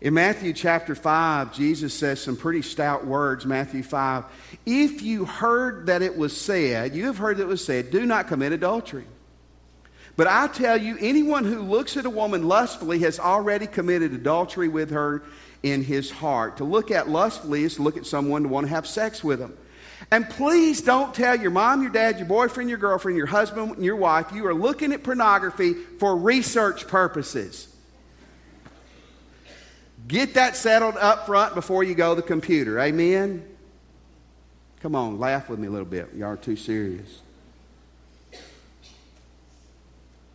In 0.00 0.14
Matthew 0.14 0.54
chapter 0.54 0.96
5, 0.96 1.54
Jesus 1.54 1.94
says 1.94 2.20
some 2.20 2.36
pretty 2.36 2.62
stout 2.62 3.06
words. 3.06 3.46
Matthew 3.46 3.84
5. 3.84 4.24
If 4.66 5.02
you 5.02 5.24
heard 5.24 5.86
that 5.86 6.02
it 6.02 6.16
was 6.16 6.36
said, 6.36 6.96
you 6.96 7.06
have 7.06 7.18
heard 7.18 7.36
that 7.36 7.44
it 7.44 7.48
was 7.48 7.64
said, 7.64 7.92
do 7.92 8.04
not 8.04 8.26
commit 8.26 8.50
adultery. 8.50 9.04
But 10.16 10.26
I 10.26 10.46
tell 10.48 10.76
you, 10.76 10.96
anyone 11.00 11.44
who 11.44 11.60
looks 11.60 11.96
at 11.96 12.04
a 12.04 12.10
woman 12.10 12.46
lustfully 12.46 12.98
has 13.00 13.18
already 13.18 13.66
committed 13.66 14.12
adultery 14.12 14.68
with 14.68 14.90
her 14.90 15.22
in 15.62 15.82
his 15.82 16.10
heart. 16.10 16.58
To 16.58 16.64
look 16.64 16.90
at 16.90 17.08
lustfully 17.08 17.64
is 17.64 17.76
to 17.76 17.82
look 17.82 17.96
at 17.96 18.04
someone 18.04 18.42
to 18.42 18.48
want 18.48 18.66
to 18.66 18.70
have 18.70 18.86
sex 18.86 19.24
with 19.24 19.38
them. 19.38 19.56
And 20.10 20.28
please 20.28 20.82
don't 20.82 21.14
tell 21.14 21.36
your 21.36 21.50
mom, 21.50 21.82
your 21.82 21.90
dad, 21.90 22.18
your 22.18 22.26
boyfriend, 22.26 22.68
your 22.68 22.78
girlfriend, 22.78 23.16
your 23.16 23.26
husband, 23.26 23.76
and 23.76 23.84
your 23.84 23.96
wife 23.96 24.32
you 24.32 24.46
are 24.46 24.54
looking 24.54 24.92
at 24.92 25.02
pornography 25.02 25.72
for 25.72 26.16
research 26.16 26.86
purposes. 26.86 27.68
Get 30.08 30.34
that 30.34 30.56
settled 30.56 30.96
up 30.96 31.26
front 31.26 31.54
before 31.54 31.84
you 31.84 31.94
go 31.94 32.14
to 32.14 32.20
the 32.20 32.26
computer. 32.26 32.78
Amen? 32.80 33.46
Come 34.80 34.96
on, 34.96 35.20
laugh 35.20 35.48
with 35.48 35.60
me 35.60 35.68
a 35.68 35.70
little 35.70 35.86
bit. 35.86 36.12
Y'all 36.14 36.32
are 36.32 36.36
too 36.36 36.56
serious. 36.56 37.20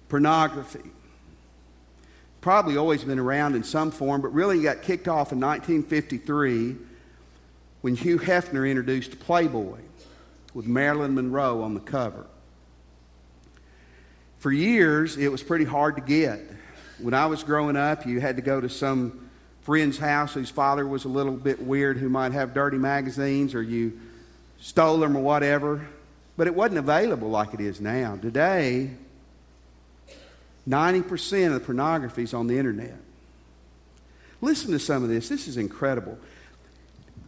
Pornography. 0.09 0.91
Probably 2.41 2.77
always 2.77 3.03
been 3.03 3.19
around 3.19 3.55
in 3.55 3.63
some 3.63 3.91
form, 3.91 4.21
but 4.21 4.33
really 4.33 4.61
got 4.61 4.81
kicked 4.81 5.07
off 5.07 5.31
in 5.31 5.39
1953 5.39 6.75
when 7.81 7.95
Hugh 7.95 8.19
Hefner 8.19 8.69
introduced 8.69 9.19
Playboy 9.19 9.79
with 10.53 10.65
Marilyn 10.65 11.13
Monroe 11.13 11.61
on 11.61 11.73
the 11.73 11.79
cover. 11.79 12.25
For 14.39 14.51
years, 14.51 15.17
it 15.17 15.31
was 15.31 15.43
pretty 15.43 15.65
hard 15.65 15.95
to 15.95 16.01
get. 16.01 16.39
When 16.99 17.13
I 17.13 17.25
was 17.25 17.43
growing 17.43 17.75
up, 17.75 18.05
you 18.05 18.19
had 18.19 18.35
to 18.37 18.41
go 18.41 18.61
to 18.61 18.69
some 18.69 19.29
friend's 19.61 19.97
house 19.97 20.33
whose 20.33 20.49
father 20.49 20.87
was 20.87 21.05
a 21.05 21.09
little 21.09 21.33
bit 21.33 21.61
weird, 21.61 21.97
who 21.97 22.07
might 22.07 22.31
have 22.31 22.53
dirty 22.53 22.77
magazines, 22.77 23.53
or 23.53 23.61
you 23.61 23.99
stole 24.59 24.99
them 24.99 25.17
or 25.17 25.21
whatever. 25.21 25.87
But 26.37 26.47
it 26.47 26.55
wasn't 26.55 26.77
available 26.77 27.29
like 27.29 27.53
it 27.53 27.59
is 27.59 27.81
now. 27.81 28.15
Today, 28.15 28.91
90% 30.67 31.47
of 31.47 31.53
the 31.53 31.59
pornography 31.59 32.23
is 32.23 32.33
on 32.33 32.47
the 32.47 32.57
internet. 32.57 32.97
Listen 34.41 34.71
to 34.71 34.79
some 34.79 35.03
of 35.03 35.09
this. 35.09 35.29
This 35.29 35.47
is 35.47 35.57
incredible. 35.57 36.17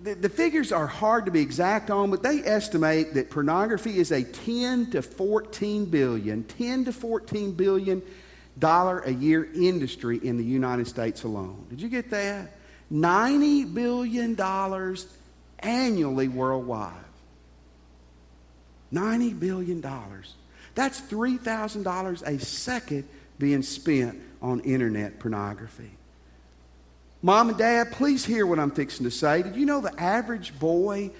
The, 0.03 0.15
the, 0.15 0.29
figures 0.29 0.71
are 0.71 0.87
hard 0.87 1.25
to 1.25 1.31
be 1.31 1.41
exact 1.41 1.89
on, 1.89 2.09
but 2.09 2.23
they 2.23 2.39
estimate 2.39 3.15
that 3.15 3.29
pornography 3.29 3.97
is 3.97 4.11
a 4.11 4.23
10 4.23 4.91
to 4.91 5.01
14 5.01 5.85
billion, 5.85 6.43
10 6.43 6.85
to 6.85 6.93
14 6.93 7.51
billion 7.53 8.01
dollar 8.57 8.99
a 8.99 9.11
year 9.11 9.49
industry 9.53 10.19
in 10.21 10.37
the 10.37 10.43
United 10.43 10.87
States 10.87 11.23
alone. 11.23 11.65
Did 11.69 11.81
you 11.81 11.89
get 11.89 12.09
that? 12.11 12.51
90 12.89 13.65
billion 13.65 14.35
dollars 14.35 15.07
annually 15.59 16.27
worldwide. 16.27 16.93
90 18.91 19.33
billion 19.33 19.81
dollars. 19.81 20.33
That's 20.75 20.99
$3,000 21.01 22.21
a 22.21 22.39
second 22.39 23.07
being 23.39 23.63
spent 23.63 24.21
on 24.41 24.59
internet 24.61 25.19
pornography. 25.19 25.91
Mom 27.21 27.49
and 27.49 27.57
Dad, 27.57 27.91
please 27.91 28.23
hear 28.23 28.45
what 28.45 28.59
I'm 28.59 28.71
fixing 28.71 29.05
to 29.05 29.11
say. 29.11 29.41
Did 29.41 29.55
you 29.55 29.65
know 29.65 29.81
the 29.81 29.99
average 29.99 30.57
boy 30.59 31.11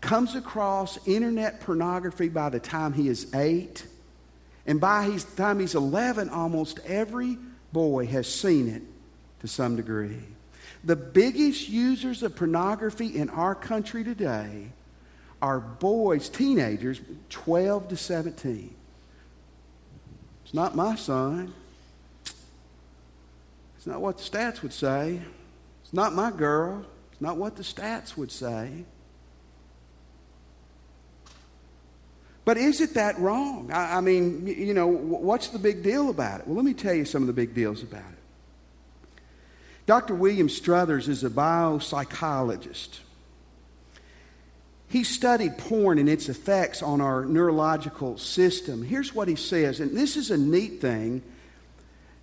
comes 0.00 0.34
across 0.34 0.98
internet 1.06 1.60
pornography 1.60 2.28
by 2.28 2.48
the 2.48 2.58
time 2.58 2.92
he 2.92 3.08
is 3.08 3.32
eight? 3.34 3.84
And 4.66 4.80
by 4.80 5.08
the 5.08 5.20
time 5.36 5.60
he's 5.60 5.74
11, 5.74 6.28
almost 6.28 6.80
every 6.86 7.38
boy 7.72 8.06
has 8.06 8.32
seen 8.32 8.68
it 8.68 8.82
to 9.40 9.48
some 9.48 9.76
degree. 9.76 10.22
The 10.84 10.96
biggest 10.96 11.68
users 11.68 12.22
of 12.22 12.36
pornography 12.36 13.16
in 13.16 13.30
our 13.30 13.54
country 13.54 14.04
today 14.04 14.70
are 15.40 15.60
boys, 15.60 16.28
teenagers, 16.28 17.00
12 17.30 17.88
to 17.88 17.96
17. 17.96 18.74
It's 20.48 20.54
not 20.54 20.74
my 20.74 20.94
son. 20.94 21.52
It's 23.76 23.86
not 23.86 24.00
what 24.00 24.16
the 24.16 24.22
stats 24.22 24.62
would 24.62 24.72
say. 24.72 25.20
It's 25.84 25.92
not 25.92 26.14
my 26.14 26.30
girl. 26.30 26.86
It's 27.12 27.20
not 27.20 27.36
what 27.36 27.56
the 27.56 27.62
stats 27.62 28.16
would 28.16 28.32
say. 28.32 28.86
But 32.46 32.56
is 32.56 32.80
it 32.80 32.94
that 32.94 33.18
wrong? 33.18 33.70
I, 33.70 33.98
I, 33.98 34.00
mean, 34.00 34.46
you 34.46 34.72
know, 34.72 34.86
what's 34.86 35.48
the 35.48 35.58
big 35.58 35.82
deal 35.82 36.08
about 36.08 36.40
it? 36.40 36.46
Well, 36.46 36.56
let 36.56 36.64
me 36.64 36.72
tell 36.72 36.94
you 36.94 37.04
some 37.04 37.22
of 37.22 37.26
the 37.26 37.34
big 37.34 37.54
deals 37.54 37.82
about 37.82 37.98
it. 37.98 39.20
Dr. 39.84 40.14
William 40.14 40.48
Struthers 40.48 41.10
is 41.10 41.24
a 41.24 41.28
biopsychologist. 41.28 43.00
He 44.88 45.04
studied 45.04 45.58
porn 45.58 45.98
and 45.98 46.08
its 46.08 46.28
effects 46.28 46.82
on 46.82 47.00
our 47.00 47.24
neurological 47.24 48.16
system. 48.16 48.82
Here's 48.82 49.14
what 49.14 49.28
he 49.28 49.36
says, 49.36 49.80
and 49.80 49.96
this 49.96 50.16
is 50.16 50.30
a 50.30 50.38
neat 50.38 50.80
thing 50.80 51.22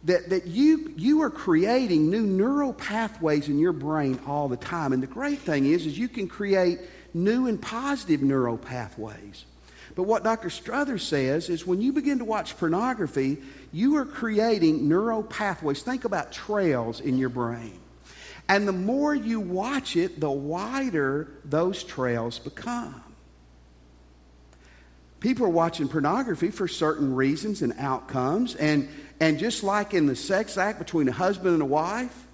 that, 0.06 0.30
that 0.30 0.48
you, 0.48 0.94
you 0.96 1.22
are 1.22 1.30
creating 1.30 2.10
new 2.10 2.26
neural 2.26 2.74
pathways 2.74 3.50
in 3.50 3.60
your 3.60 3.74
brain 3.74 4.20
all 4.26 4.48
the 4.48 4.58
time. 4.58 4.94
And 4.94 5.02
the 5.02 5.08
great 5.08 5.40
thing 5.40 5.66
is, 5.66 5.86
is 5.86 5.98
you 5.98 6.08
can 6.08 6.28
create 6.28 6.80
new 7.14 7.48
and 7.48 7.62
positive 7.62 8.22
neural 8.22 8.58
pathways. 8.58 9.46
But 9.96 10.04
what 10.04 10.24
Dr. 10.24 10.50
Struthers 10.50 11.08
says 11.08 11.50
is 11.50 11.66
when 11.66 11.82
you 11.82 11.94
begin 11.94 12.20
to 12.20 12.26
watch 12.26 12.58
pornography, 12.58 13.38
you 13.72 13.96
are 13.98 14.06
creating 14.06 14.90
neural 14.90 15.24
pathways. 15.24 15.82
Think 15.84 16.06
about 16.06 16.32
trails 16.32 17.00
in 17.00 17.18
your 17.18 17.30
brain. 17.30 17.80
And 18.48 18.68
the 18.68 18.74
more 18.74 19.16
you 19.16 19.40
watch 19.40 19.96
it, 19.96 20.20
the 20.20 20.30
wider 20.30 21.30
those 21.44 21.84
trails 21.84 22.40
become. 22.40 23.02
People 25.20 25.48
are 25.48 25.50
watching 25.50 25.88
pornography 25.88 26.52
for 26.52 26.68
certain 26.68 27.16
reasons 27.16 27.64
and 27.64 27.74
outcomes. 27.80 28.54
And, 28.56 28.88
and 29.20 29.40
just 29.40 29.64
like 29.64 29.96
in 29.96 30.06
the 30.06 30.16
sex 30.16 30.58
act 30.58 30.78
between 30.78 31.08
a 31.08 31.12
husband 31.12 31.54
and 31.54 31.64
a 31.64 31.66
wife, 31.66 32.28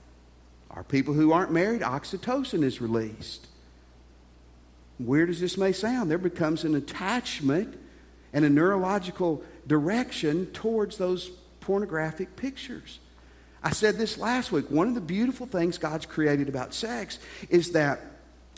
our 0.69 0.83
people 0.83 1.13
who 1.13 1.31
aren't 1.31 1.51
married, 1.51 1.81
oxytocin 1.81 2.63
is 2.63 2.81
released. 2.81 3.47
Weird 4.99 5.29
as 5.29 5.39
this 5.39 5.57
may 5.57 5.71
sound, 5.71 6.11
there 6.11 6.17
becomes 6.17 6.63
an 6.63 6.75
attachment 6.75 7.77
and 8.33 8.45
a 8.45 8.49
neurological 8.49 9.43
direction 9.67 10.47
towards 10.47 10.97
those 10.97 11.29
pornographic 11.61 12.35
pictures. 12.35 12.99
I 13.63 13.71
said 13.71 13.97
this 13.97 14.17
last 14.17 14.51
week. 14.51 14.71
One 14.71 14.87
of 14.87 14.95
the 14.95 15.01
beautiful 15.01 15.45
things 15.45 15.77
God's 15.77 16.05
created 16.05 16.49
about 16.49 16.73
sex 16.73 17.19
is 17.49 17.71
that 17.71 17.99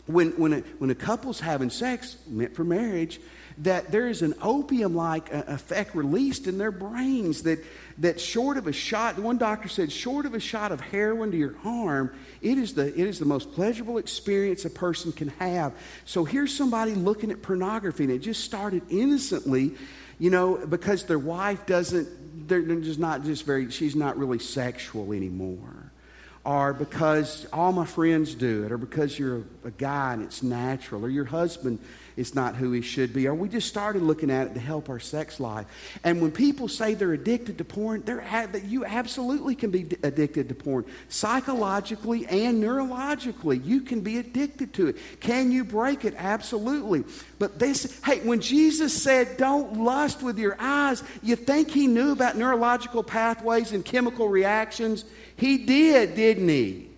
when, 0.06 0.30
when, 0.32 0.52
a, 0.52 0.60
when 0.78 0.90
a 0.90 0.94
couple's 0.94 1.40
having 1.40 1.70
sex, 1.70 2.16
meant 2.26 2.54
for 2.54 2.64
marriage, 2.64 3.20
that 3.58 3.90
there 3.92 4.08
is 4.08 4.22
an 4.22 4.34
opium 4.42 4.94
like 4.94 5.32
uh, 5.32 5.44
effect 5.46 5.94
released 5.94 6.46
in 6.46 6.58
their 6.58 6.72
brains 6.72 7.44
that, 7.44 7.64
that 7.98 8.20
short 8.20 8.56
of 8.56 8.66
a 8.66 8.72
shot, 8.72 9.18
one 9.18 9.38
doctor 9.38 9.68
said, 9.68 9.92
short 9.92 10.26
of 10.26 10.34
a 10.34 10.40
shot 10.40 10.72
of 10.72 10.80
heroin 10.80 11.30
to 11.30 11.36
your 11.36 11.54
arm, 11.64 12.12
it 12.42 12.58
is, 12.58 12.74
the, 12.74 12.88
it 12.88 13.06
is 13.06 13.18
the 13.18 13.24
most 13.24 13.52
pleasurable 13.52 13.98
experience 13.98 14.64
a 14.64 14.70
person 14.70 15.12
can 15.12 15.28
have. 15.38 15.72
So 16.04 16.24
here's 16.24 16.54
somebody 16.54 16.94
looking 16.94 17.30
at 17.30 17.42
pornography, 17.42 18.04
and 18.04 18.12
it 18.12 18.18
just 18.18 18.44
started 18.44 18.82
innocently, 18.90 19.74
you 20.18 20.30
know, 20.30 20.56
because 20.66 21.04
their 21.04 21.18
wife 21.18 21.64
doesn't 21.66 22.08
they're 22.46 22.62
just 22.62 22.98
not 22.98 23.24
just 23.24 23.44
very, 23.44 23.70
she's 23.70 23.96
not 23.96 24.16
really 24.18 24.38
sexual 24.38 25.12
anymore. 25.12 25.92
or 26.44 26.74
because 26.74 27.46
all 27.52 27.72
my 27.72 27.86
friends 27.86 28.34
do 28.34 28.64
it, 28.64 28.72
or 28.72 28.76
because 28.78 29.18
you're 29.18 29.38
a, 29.38 29.68
a, 29.68 29.70
guy 29.70 30.12
and 30.12 30.22
it's 30.22 30.42
natural, 30.42 31.04
or 31.04 31.08
your 31.08 31.24
husband 31.24 31.78
is 32.16 32.34
not 32.34 32.54
who 32.54 32.72
he 32.72 32.80
should 32.80 33.12
be, 33.12 33.26
or 33.26 33.34
we 33.34 33.48
just 33.48 33.68
started 33.68 34.02
looking 34.02 34.30
at 34.30 34.46
it 34.46 34.54
to 34.54 34.60
help 34.60 34.88
our 34.88 35.00
sex 35.00 35.40
life. 35.40 35.66
And 36.04 36.20
when 36.20 36.30
people 36.30 36.68
say 36.68 36.94
they're 36.94 37.12
addicted 37.12 37.58
to 37.58 37.64
porn, 37.64 38.02
they're, 38.04 38.24
you 38.64 38.84
absolutely 38.84 39.54
can 39.54 39.70
be 39.70 39.88
addicted 40.02 40.48
to 40.48 40.54
porn, 40.54 40.84
psychologically 41.08 42.26
and 42.26 42.62
neurologically. 42.62 43.64
You 43.64 43.80
can 43.80 44.00
be 44.00 44.18
addicted 44.18 44.72
to 44.74 44.88
it. 44.88 44.96
Can 45.20 45.50
you 45.50 45.64
break 45.64 46.04
it? 46.04 46.14
Absolutely. 46.16 47.04
But 47.38 47.58
this, 47.58 48.00
hey, 48.04 48.20
when 48.20 48.40
Jesus 48.40 49.00
said, 49.00 49.36
don't 49.36 49.82
lust 49.82 50.22
with 50.22 50.38
your 50.38 50.56
eyes, 50.58 51.02
you 51.22 51.36
think 51.36 51.70
he 51.70 51.86
knew 51.86 52.12
about 52.12 52.36
neurological 52.36 53.02
pathways 53.02 53.72
and 53.72 53.84
chemical 53.84 54.28
reactions? 54.28 55.04
He 55.36 55.58
did, 55.58 56.14
didn't 56.14 56.48
he? 56.48 56.93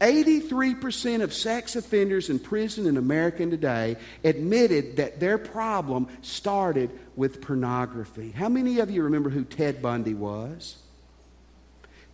83% 0.00 1.22
of 1.22 1.34
sex 1.34 1.74
offenders 1.74 2.30
in 2.30 2.38
prison 2.38 2.86
in 2.86 2.96
America 2.96 3.44
today 3.46 3.96
admitted 4.22 4.96
that 4.96 5.18
their 5.18 5.38
problem 5.38 6.08
started 6.22 6.90
with 7.16 7.40
pornography. 7.40 8.30
How 8.30 8.48
many 8.48 8.78
of 8.78 8.90
you 8.90 9.02
remember 9.02 9.28
who 9.28 9.44
Ted 9.44 9.82
Bundy 9.82 10.14
was? 10.14 10.76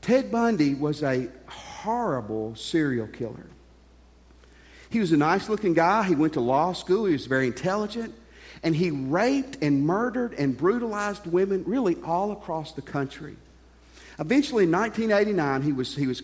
Ted 0.01 0.31
Bundy 0.31 0.75
was 0.75 1.03
a 1.03 1.29
horrible 1.47 2.55
serial 2.57 3.07
killer. 3.07 3.47
He 4.89 5.01
was 5.01 5.13
a 5.13 5.17
nice 5.17 5.49
looking 5.49 5.75
guy. 5.75 6.05
He 6.05 6.15
went 6.15 6.35
to 6.35 6.41
law 6.41 6.73
school. 6.73 7.07
He 7.07 7.13
was 7.13 7.27
very 7.27 7.49
intelligent. 7.49 8.15
And 8.63 8.75
he 8.75 8.91
raped 8.91 9.59
and 9.63 9.85
murdered 9.85 10.33
and 10.35 10.57
brutalized 10.57 11.27
women 11.27 11.65
really 11.67 11.97
all 12.05 12.33
across 12.33 12.73
the 12.73 12.83
country. 12.83 13.37
Eventually, 14.19 14.65
in 14.65 14.71
1989, 14.71 15.63
he 15.63 15.73
was, 15.73 15.97
he 15.97 16.07
was 16.07 16.23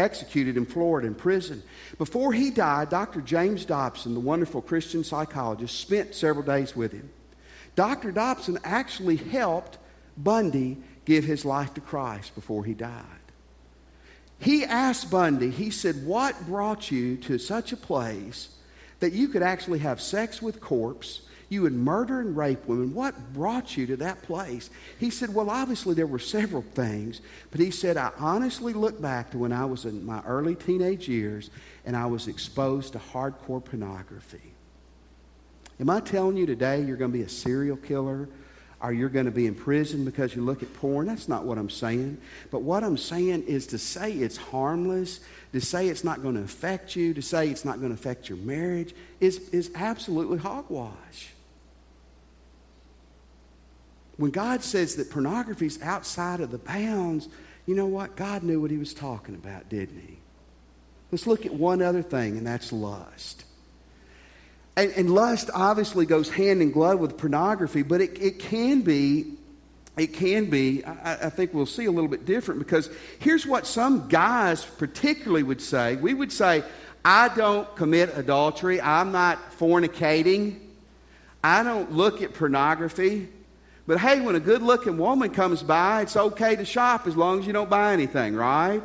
executed 0.00 0.56
in 0.56 0.66
Florida 0.66 1.06
in 1.06 1.14
prison. 1.14 1.62
Before 1.98 2.32
he 2.32 2.50
died, 2.50 2.88
Dr. 2.88 3.20
James 3.20 3.64
Dobson, 3.64 4.14
the 4.14 4.20
wonderful 4.20 4.62
Christian 4.62 5.04
psychologist, 5.04 5.78
spent 5.78 6.14
several 6.14 6.44
days 6.44 6.74
with 6.74 6.92
him. 6.92 7.10
Dr. 7.76 8.10
Dobson 8.10 8.58
actually 8.64 9.16
helped 9.16 9.78
Bundy 10.16 10.78
give 11.04 11.24
his 11.24 11.44
life 11.44 11.74
to 11.74 11.80
Christ 11.80 12.34
before 12.34 12.64
he 12.64 12.74
died. 12.74 13.04
He 14.38 14.64
asked 14.64 15.10
Bundy, 15.10 15.50
he 15.50 15.70
said, 15.70 16.04
What 16.04 16.46
brought 16.46 16.90
you 16.90 17.16
to 17.18 17.38
such 17.38 17.72
a 17.72 17.76
place 17.76 18.56
that 19.00 19.12
you 19.12 19.28
could 19.28 19.42
actually 19.42 19.80
have 19.80 20.00
sex 20.00 20.40
with 20.40 20.60
corpse 20.60 21.22
you 21.50 21.62
would 21.62 21.74
murder 21.74 22.20
and 22.20 22.36
rape 22.36 22.64
women. 22.66 22.94
What 22.94 23.34
brought 23.34 23.76
you 23.76 23.84
to 23.88 23.96
that 23.96 24.22
place? 24.22 24.70
He 24.98 25.10
said, 25.10 25.34
Well, 25.34 25.50
obviously 25.50 25.94
there 25.94 26.06
were 26.06 26.20
several 26.20 26.62
things, 26.62 27.20
but 27.50 27.60
he 27.60 27.72
said, 27.72 27.96
I 27.96 28.12
honestly 28.18 28.72
look 28.72 29.02
back 29.02 29.32
to 29.32 29.38
when 29.38 29.52
I 29.52 29.64
was 29.64 29.84
in 29.84 30.06
my 30.06 30.22
early 30.22 30.54
teenage 30.54 31.08
years 31.08 31.50
and 31.84 31.96
I 31.96 32.06
was 32.06 32.28
exposed 32.28 32.92
to 32.92 33.00
hardcore 33.00 33.62
pornography. 33.62 34.54
Am 35.80 35.90
I 35.90 36.00
telling 36.00 36.36
you 36.36 36.46
today 36.46 36.82
you're 36.82 36.96
going 36.96 37.10
to 37.10 37.18
be 37.18 37.24
a 37.24 37.28
serial 37.28 37.76
killer? 37.76 38.28
or 38.82 38.94
you're 38.94 39.10
going 39.10 39.26
to 39.26 39.30
be 39.30 39.46
in 39.46 39.54
prison 39.54 40.06
because 40.06 40.34
you 40.34 40.42
look 40.42 40.62
at 40.62 40.72
porn. 40.74 41.06
That's 41.06 41.28
not 41.28 41.44
what 41.44 41.58
I'm 41.58 41.68
saying. 41.68 42.18
But 42.50 42.62
what 42.62 42.82
I'm 42.82 42.96
saying 42.96 43.42
is 43.42 43.66
to 43.68 43.78
say 43.78 44.10
it's 44.10 44.38
harmless, 44.38 45.20
to 45.52 45.60
say 45.60 45.88
it's 45.88 46.02
not 46.02 46.22
going 46.22 46.36
to 46.36 46.40
affect 46.40 46.96
you, 46.96 47.12
to 47.12 47.20
say 47.20 47.50
it's 47.50 47.64
not 47.64 47.78
going 47.80 47.90
to 47.90 47.94
affect 47.94 48.30
your 48.30 48.38
marriage 48.38 48.94
is, 49.20 49.50
is 49.50 49.70
absolutely 49.74 50.38
hogwash. 50.38 51.34
When 54.20 54.30
God 54.30 54.62
says 54.62 54.96
that 54.96 55.10
pornography 55.10 55.64
is 55.64 55.80
outside 55.80 56.40
of 56.40 56.50
the 56.50 56.58
bounds, 56.58 57.26
you 57.64 57.74
know 57.74 57.86
what? 57.86 58.16
God 58.16 58.42
knew 58.42 58.60
what 58.60 58.70
he 58.70 58.76
was 58.76 58.92
talking 58.92 59.34
about, 59.34 59.70
didn't 59.70 59.98
he? 59.98 60.18
Let's 61.10 61.26
look 61.26 61.46
at 61.46 61.54
one 61.54 61.80
other 61.80 62.02
thing, 62.02 62.36
and 62.36 62.46
that's 62.46 62.70
lust. 62.70 63.46
And, 64.76 64.92
and 64.92 65.14
lust 65.14 65.48
obviously 65.54 66.04
goes 66.04 66.28
hand 66.28 66.60
in 66.60 66.70
glove 66.70 66.98
with 67.00 67.16
pornography, 67.16 67.80
but 67.82 68.02
it, 68.02 68.20
it 68.20 68.38
can 68.40 68.82
be 68.82 69.36
it 69.96 70.08
can 70.08 70.50
be, 70.50 70.84
I, 70.84 71.26
I, 71.26 71.30
think 71.30 71.52
we'll 71.52 71.66
see 71.66 71.86
a 71.86 71.90
little 71.90 72.08
bit 72.08 72.24
different 72.24 72.60
because 72.60 72.88
here's 73.18 73.44
what 73.44 73.66
some 73.66 74.08
guys 74.08 74.64
particularly 74.64 75.42
would 75.42 75.60
say. 75.60 75.96
We 75.96 76.14
would 76.14 76.30
say, 76.30 76.62
I 77.04 77.28
don't 77.28 77.74
commit 77.74 78.16
adultery, 78.16 78.80
I'm 78.80 79.12
not 79.12 79.38
fornicating, 79.58 80.58
I 81.42 81.62
don't 81.62 81.92
look 81.92 82.22
at 82.22 82.34
pornography. 82.34 83.28
But 83.90 83.98
hey, 83.98 84.20
when 84.20 84.36
a 84.36 84.40
good 84.40 84.62
looking 84.62 84.98
woman 84.98 85.30
comes 85.30 85.64
by, 85.64 86.02
it's 86.02 86.16
okay 86.16 86.54
to 86.54 86.64
shop 86.64 87.08
as 87.08 87.16
long 87.16 87.40
as 87.40 87.46
you 87.48 87.52
don't 87.52 87.68
buy 87.68 87.92
anything, 87.92 88.36
right? 88.36 88.80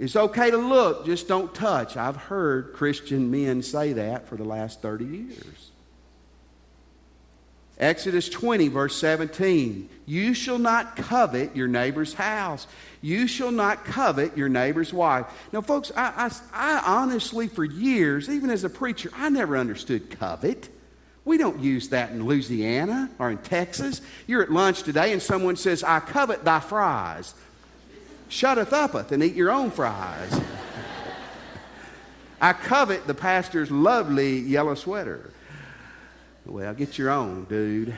It's 0.00 0.16
okay 0.16 0.50
to 0.50 0.56
look, 0.56 1.06
just 1.06 1.28
don't 1.28 1.54
touch. 1.54 1.96
I've 1.96 2.16
heard 2.16 2.72
Christian 2.72 3.30
men 3.30 3.62
say 3.62 3.92
that 3.92 4.26
for 4.26 4.34
the 4.34 4.42
last 4.42 4.82
30 4.82 5.04
years. 5.04 5.70
Exodus 7.78 8.28
20, 8.28 8.66
verse 8.66 8.96
17. 8.96 9.88
You 10.06 10.34
shall 10.34 10.58
not 10.58 10.96
covet 10.96 11.54
your 11.54 11.68
neighbor's 11.68 12.14
house. 12.14 12.66
You 13.00 13.28
shall 13.28 13.52
not 13.52 13.84
covet 13.84 14.36
your 14.36 14.48
neighbor's 14.48 14.92
wife. 14.92 15.26
Now, 15.52 15.60
folks, 15.60 15.92
I, 15.94 16.28
I, 16.52 16.78
I 16.80 16.82
honestly, 16.84 17.46
for 17.46 17.64
years, 17.64 18.28
even 18.28 18.50
as 18.50 18.64
a 18.64 18.68
preacher, 18.68 19.12
I 19.14 19.28
never 19.28 19.56
understood 19.56 20.10
covet. 20.10 20.68
We 21.24 21.38
don't 21.38 21.60
use 21.60 21.90
that 21.90 22.10
in 22.10 22.24
Louisiana 22.24 23.10
or 23.18 23.30
in 23.30 23.38
Texas. 23.38 24.00
You're 24.26 24.42
at 24.42 24.50
lunch 24.50 24.82
today 24.82 25.12
and 25.12 25.22
someone 25.22 25.56
says, 25.56 25.84
I 25.84 26.00
covet 26.00 26.44
thy 26.44 26.60
fries. 26.60 27.34
Shutteth 28.28 28.70
uppeth 28.70 29.12
and 29.12 29.22
eat 29.22 29.34
your 29.34 29.50
own 29.52 29.70
fries. 29.70 30.40
I 32.40 32.52
covet 32.52 33.06
the 33.06 33.14
pastor's 33.14 33.70
lovely 33.70 34.38
yellow 34.38 34.74
sweater. 34.74 35.30
Well, 36.44 36.74
get 36.74 36.98
your 36.98 37.10
own, 37.10 37.44
dude. 37.44 37.94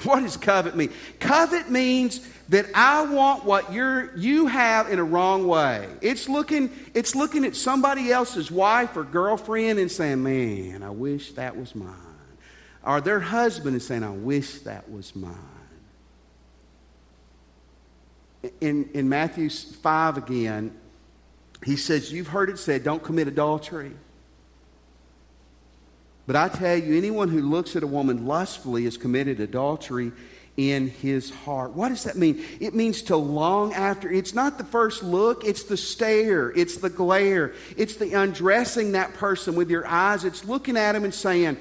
What 0.04 0.20
does 0.20 0.36
covet 0.36 0.76
mean? 0.76 0.90
Covet 1.18 1.70
means 1.70 2.26
that 2.48 2.66
I 2.74 3.04
want 3.04 3.44
what 3.44 3.72
you're, 3.72 4.16
you 4.16 4.46
have 4.46 4.90
in 4.90 4.98
a 4.98 5.04
wrong 5.04 5.46
way. 5.46 5.88
It's 6.00 6.28
looking, 6.28 6.70
it's 6.94 7.14
looking 7.14 7.44
at 7.44 7.54
somebody 7.54 8.10
else's 8.10 8.50
wife 8.50 8.96
or 8.96 9.04
girlfriend 9.04 9.78
and 9.78 9.90
saying, 9.90 10.22
Man, 10.22 10.82
I 10.82 10.90
wish 10.90 11.32
that 11.32 11.56
was 11.56 11.74
mine. 11.74 11.94
Or 12.82 13.00
their 13.00 13.20
husband 13.20 13.76
is 13.76 13.86
saying, 13.86 14.02
I 14.02 14.10
wish 14.10 14.60
that 14.60 14.90
was 14.90 15.14
mine. 15.14 15.36
In, 18.62 18.88
in 18.94 19.08
Matthew 19.08 19.50
5 19.50 20.16
again, 20.16 20.74
he 21.62 21.76
says, 21.76 22.10
You've 22.10 22.28
heard 22.28 22.48
it 22.48 22.58
said, 22.58 22.84
don't 22.84 23.02
commit 23.02 23.28
adultery. 23.28 23.92
But 26.30 26.36
I 26.36 26.48
tell 26.48 26.76
you, 26.76 26.96
anyone 26.96 27.28
who 27.28 27.40
looks 27.42 27.74
at 27.74 27.82
a 27.82 27.88
woman 27.88 28.24
lustfully 28.24 28.84
has 28.84 28.96
committed 28.96 29.40
adultery 29.40 30.12
in 30.56 30.86
his 30.86 31.28
heart. 31.28 31.72
What 31.72 31.88
does 31.88 32.04
that 32.04 32.16
mean? 32.16 32.44
It 32.60 32.72
means 32.72 33.02
to 33.02 33.16
long 33.16 33.72
after. 33.72 34.08
It's 34.08 34.32
not 34.32 34.56
the 34.56 34.62
first 34.62 35.02
look, 35.02 35.44
it's 35.44 35.64
the 35.64 35.76
stare, 35.76 36.50
it's 36.50 36.76
the 36.76 36.88
glare, 36.88 37.54
it's 37.76 37.96
the 37.96 38.12
undressing 38.12 38.92
that 38.92 39.14
person 39.14 39.56
with 39.56 39.70
your 39.70 39.84
eyes. 39.88 40.22
It's 40.22 40.44
looking 40.44 40.76
at 40.76 40.94
him 40.94 41.02
and 41.02 41.12
saying, 41.12 41.56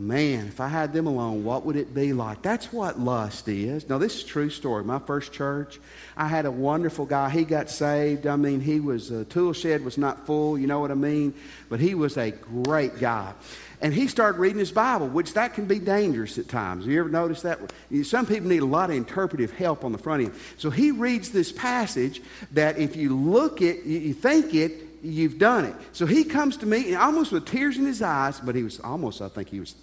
Man, 0.00 0.46
if 0.46 0.60
I 0.60 0.68
had 0.68 0.94
them 0.94 1.06
alone, 1.06 1.44
what 1.44 1.66
would 1.66 1.76
it 1.76 1.92
be 1.92 2.14
like? 2.14 2.40
That's 2.40 2.72
what 2.72 2.98
lust 2.98 3.46
is. 3.48 3.86
Now, 3.86 3.98
this 3.98 4.14
is 4.14 4.24
true 4.24 4.48
story. 4.48 4.82
My 4.82 4.98
first 4.98 5.30
church, 5.30 5.78
I 6.16 6.26
had 6.26 6.46
a 6.46 6.50
wonderful 6.50 7.04
guy. 7.04 7.28
He 7.28 7.44
got 7.44 7.68
saved. 7.68 8.26
I 8.26 8.36
mean, 8.36 8.62
he 8.62 8.80
was, 8.80 9.10
a 9.10 9.26
tool 9.26 9.52
shed 9.52 9.84
was 9.84 9.98
not 9.98 10.24
full, 10.24 10.58
you 10.58 10.66
know 10.66 10.80
what 10.80 10.90
I 10.90 10.94
mean? 10.94 11.34
But 11.68 11.80
he 11.80 11.94
was 11.94 12.16
a 12.16 12.30
great 12.30 12.98
guy. 12.98 13.34
And 13.82 13.94
he 13.94 14.08
started 14.08 14.38
reading 14.38 14.58
his 14.58 14.72
Bible, 14.72 15.08
which 15.08 15.32
that 15.34 15.54
can 15.54 15.64
be 15.64 15.78
dangerous 15.78 16.36
at 16.36 16.48
times. 16.48 16.84
Have 16.84 16.92
You 16.92 17.00
ever 17.00 17.08
notice 17.08 17.42
that? 17.42 17.58
Some 18.02 18.26
people 18.26 18.48
need 18.48 18.62
a 18.62 18.66
lot 18.66 18.90
of 18.90 18.96
interpretive 18.96 19.52
help 19.52 19.84
on 19.84 19.92
the 19.92 19.98
front 19.98 20.24
end. 20.24 20.34
So 20.58 20.68
he 20.68 20.90
reads 20.90 21.30
this 21.30 21.50
passage 21.50 22.20
that 22.52 22.78
if 22.78 22.94
you 22.94 23.16
look 23.16 23.62
it, 23.62 23.84
you 23.84 24.12
think 24.12 24.54
it, 24.54 24.72
you've 25.02 25.38
done 25.38 25.64
it. 25.64 25.74
So 25.92 26.04
he 26.04 26.24
comes 26.24 26.58
to 26.58 26.66
me, 26.66 26.88
and 26.88 26.96
almost 26.96 27.32
with 27.32 27.46
tears 27.46 27.78
in 27.78 27.86
his 27.86 28.02
eyes, 28.02 28.38
but 28.40 28.54
he 28.54 28.62
was 28.62 28.80
almost, 28.80 29.22
I 29.22 29.28
think 29.28 29.48
he 29.48 29.60
was 29.60 29.74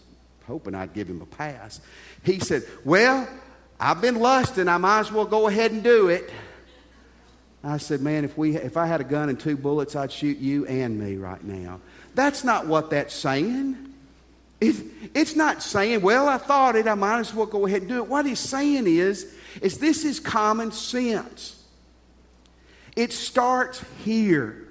hoping 0.45 0.75
I'd 0.75 0.93
give 0.93 1.09
him 1.09 1.21
a 1.21 1.25
pass. 1.25 1.81
He 2.23 2.39
said, 2.39 2.63
Well, 2.85 3.27
I've 3.79 4.01
been 4.01 4.19
lusting. 4.19 4.67
I 4.67 4.77
might 4.77 5.01
as 5.01 5.11
well 5.11 5.25
go 5.25 5.47
ahead 5.47 5.71
and 5.71 5.83
do 5.83 6.09
it. 6.09 6.31
I 7.63 7.77
said, 7.77 8.01
Man, 8.01 8.25
if, 8.25 8.37
we, 8.37 8.55
if 8.55 8.77
I 8.77 8.85
had 8.85 9.01
a 9.01 9.03
gun 9.03 9.29
and 9.29 9.39
two 9.39 9.57
bullets, 9.57 9.95
I'd 9.95 10.11
shoot 10.11 10.37
you 10.37 10.67
and 10.67 10.99
me 10.99 11.15
right 11.15 11.43
now. 11.43 11.81
That's 12.15 12.43
not 12.43 12.67
what 12.67 12.91
that's 12.91 13.13
saying. 13.13 13.86
It's, 14.59 14.81
it's 15.13 15.35
not 15.35 15.61
saying, 15.61 16.01
well, 16.01 16.27
I 16.27 16.37
thought 16.37 16.75
it, 16.75 16.87
I 16.87 16.95
might 16.95 17.19
as 17.19 17.33
well 17.33 17.45
go 17.45 17.65
ahead 17.65 17.81
and 17.81 17.89
do 17.89 17.97
it. 17.97 18.07
What 18.07 18.25
he's 18.25 18.39
saying 18.39 18.87
is, 18.87 19.33
is 19.61 19.77
this 19.77 20.03
is 20.03 20.19
common 20.19 20.71
sense. 20.71 21.63
It 22.95 23.13
starts 23.13 23.83
here. 24.03 24.63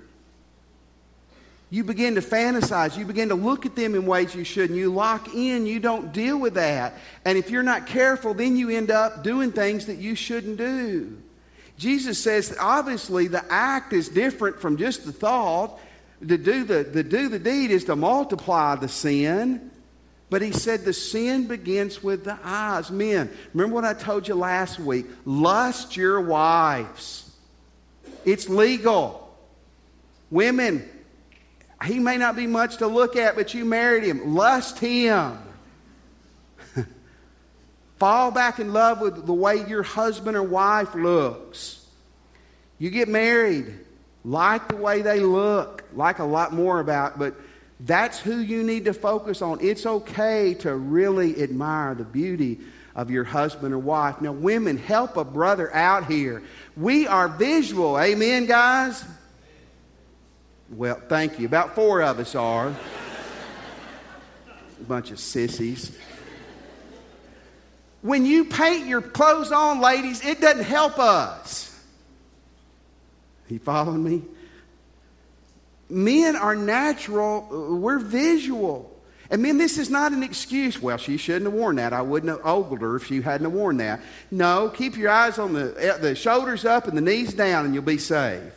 You 1.71 1.85
begin 1.85 2.15
to 2.15 2.21
fantasize. 2.21 2.97
You 2.97 3.05
begin 3.05 3.29
to 3.29 3.35
look 3.35 3.67
at 3.67 3.77
them 3.77 3.95
in 3.95 4.07
ways 4.07 4.35
you 4.35 4.45
shouldn't. 4.45 4.79
You 4.79 4.93
lock 4.93 5.35
in. 5.35 5.67
You 5.67 5.81
don't 5.81 6.13
deal 6.13 6.39
with 6.39 6.55
that. 6.55 6.95
And 7.25 7.37
if 7.37 7.51
you're 7.51 7.63
not 7.63 7.87
careful, 7.87 8.35
then 8.35 8.57
you 8.57 8.71
end 8.71 8.91
up 8.91 9.23
doing 9.23 9.53
things 9.53 9.87
that 9.87 9.99
you 9.99 10.15
shouldn't 10.15 10.59
do. 10.59 11.19
Jesus 11.77 12.23
says 12.23 12.57
obviously 12.59 13.29
the 13.29 13.45
act 13.53 13.93
is 13.93 14.09
different 14.09 14.61
from 14.61 14.77
just 14.77 15.05
the 15.05 15.13
thought. 15.13 15.79
To 16.27 16.39
do 16.39 16.65
the, 16.65 16.83
to 16.85 17.03
do 17.03 17.29
the 17.29 17.39
deed 17.39 17.71
is 17.71 17.85
to 17.85 17.97
multiply 17.97 18.77
the 18.77 18.89
sin. 18.89 19.71
But 20.29 20.43
he 20.43 20.53
said 20.53 20.85
the 20.85 20.93
sin 20.93 21.47
begins 21.47 22.03
with 22.03 22.25
the 22.25 22.39
eyes. 22.43 22.91
Men, 22.91 23.31
remember 23.55 23.75
what 23.75 23.85
I 23.85 23.95
told 23.95 24.27
you 24.27 24.35
last 24.35 24.79
week? 24.81 25.07
Lust 25.25 25.97
your 25.97 26.21
wives. 26.21 27.31
It's 28.25 28.49
legal. 28.49 29.23
Women, 30.31 30.89
he 31.85 32.01
may 32.01 32.17
not 32.17 32.35
be 32.35 32.49
much 32.49 32.79
to 32.79 32.89
look 32.89 33.15
at, 33.15 33.37
but 33.37 33.55
you 33.55 33.65
married 33.65 34.03
him. 34.03 34.35
Lust 34.35 34.81
him. 34.81 35.39
Fall 37.99 38.33
back 38.33 38.59
in 38.59 38.73
love 38.73 39.01
with 39.01 39.27
the 39.27 39.35
way 39.35 39.65
your 39.69 39.85
husband 39.85 40.37
or 40.37 40.43
wife 40.43 40.93
looks. 40.97 41.87
You 42.79 42.91
get 42.91 43.09
married, 43.09 43.73
like 44.25 44.67
the 44.69 44.77
way 44.77 45.03
they 45.03 45.21
look, 45.21 45.85
like 45.95 46.19
a 46.19 46.25
lot 46.25 46.53
more 46.53 46.81
about, 46.81 47.17
but 47.17 47.37
that's 47.81 48.19
who 48.19 48.39
you 48.39 48.63
need 48.63 48.87
to 48.87 48.95
focus 48.95 49.43
on. 49.43 49.59
It's 49.61 49.85
okay 49.85 50.55
to 50.61 50.75
really 50.75 51.43
admire 51.43 51.95
the 51.95 52.05
beauty 52.05 52.61
of 52.95 53.11
your 53.11 53.25
husband 53.25 53.75
or 53.75 53.79
wife. 53.79 54.23
Now, 54.23 54.33
women, 54.33 54.79
help 54.79 55.19
a 55.19 55.25
brother 55.25 55.75
out 55.75 56.11
here. 56.11 56.43
We 56.77 57.07
are 57.07 57.29
visual. 57.29 58.01
Amen, 58.01 58.47
guys? 58.47 59.05
Well, 60.71 61.01
thank 61.09 61.39
you. 61.39 61.47
About 61.47 61.75
four 61.75 62.03
of 62.03 62.19
us 62.19 62.35
are. 62.35 62.69
a 62.69 62.77
bunch 64.85 65.11
of 65.11 65.21
sissies. 65.21 65.97
When 68.01 68.25
you 68.25 68.47
paint 68.47 68.87
your 68.87 69.03
clothes 69.03 69.53
on, 69.53 69.81
ladies, 69.81 70.25
it 70.25 70.41
doesn't 70.41 70.65
help 70.65 70.99
us. 70.99 71.79
You 73.49 73.59
following 73.59 74.03
me? 74.03 74.23
Men 75.89 76.37
are 76.37 76.57
natural, 76.57 77.79
we're 77.79 77.99
visual. 77.99 78.93
And 79.31 79.43
men, 79.43 79.59
this 79.59 79.79
is 79.79 79.91
not 79.91 80.13
an 80.13 80.23
excuse. 80.23 80.81
Well, 80.81 80.99
she 80.99 81.17
shouldn't 81.17 81.47
have 81.47 81.53
worn 81.53 81.77
that. 81.77 81.93
I 81.93 82.03
wouldn't 82.03 82.31
have 82.31 82.47
ogled 82.47 82.81
her 82.81 82.97
if 82.97 83.07
she 83.07 83.21
hadn't 83.21 83.45
have 83.45 83.53
worn 83.53 83.79
that. 83.79 84.01
No, 84.31 84.69
keep 84.69 84.97
your 84.97 85.11
eyes 85.11 85.39
on 85.39 85.53
the, 85.53 85.75
eh, 85.79 85.97
the 85.99 86.15
shoulders 86.15 86.65
up 86.65 86.87
and 86.87 86.97
the 86.97 87.01
knees 87.01 87.35
down, 87.35 87.65
and 87.65 87.75
you'll 87.75 87.83
be 87.83 87.99
safe. 87.99 88.53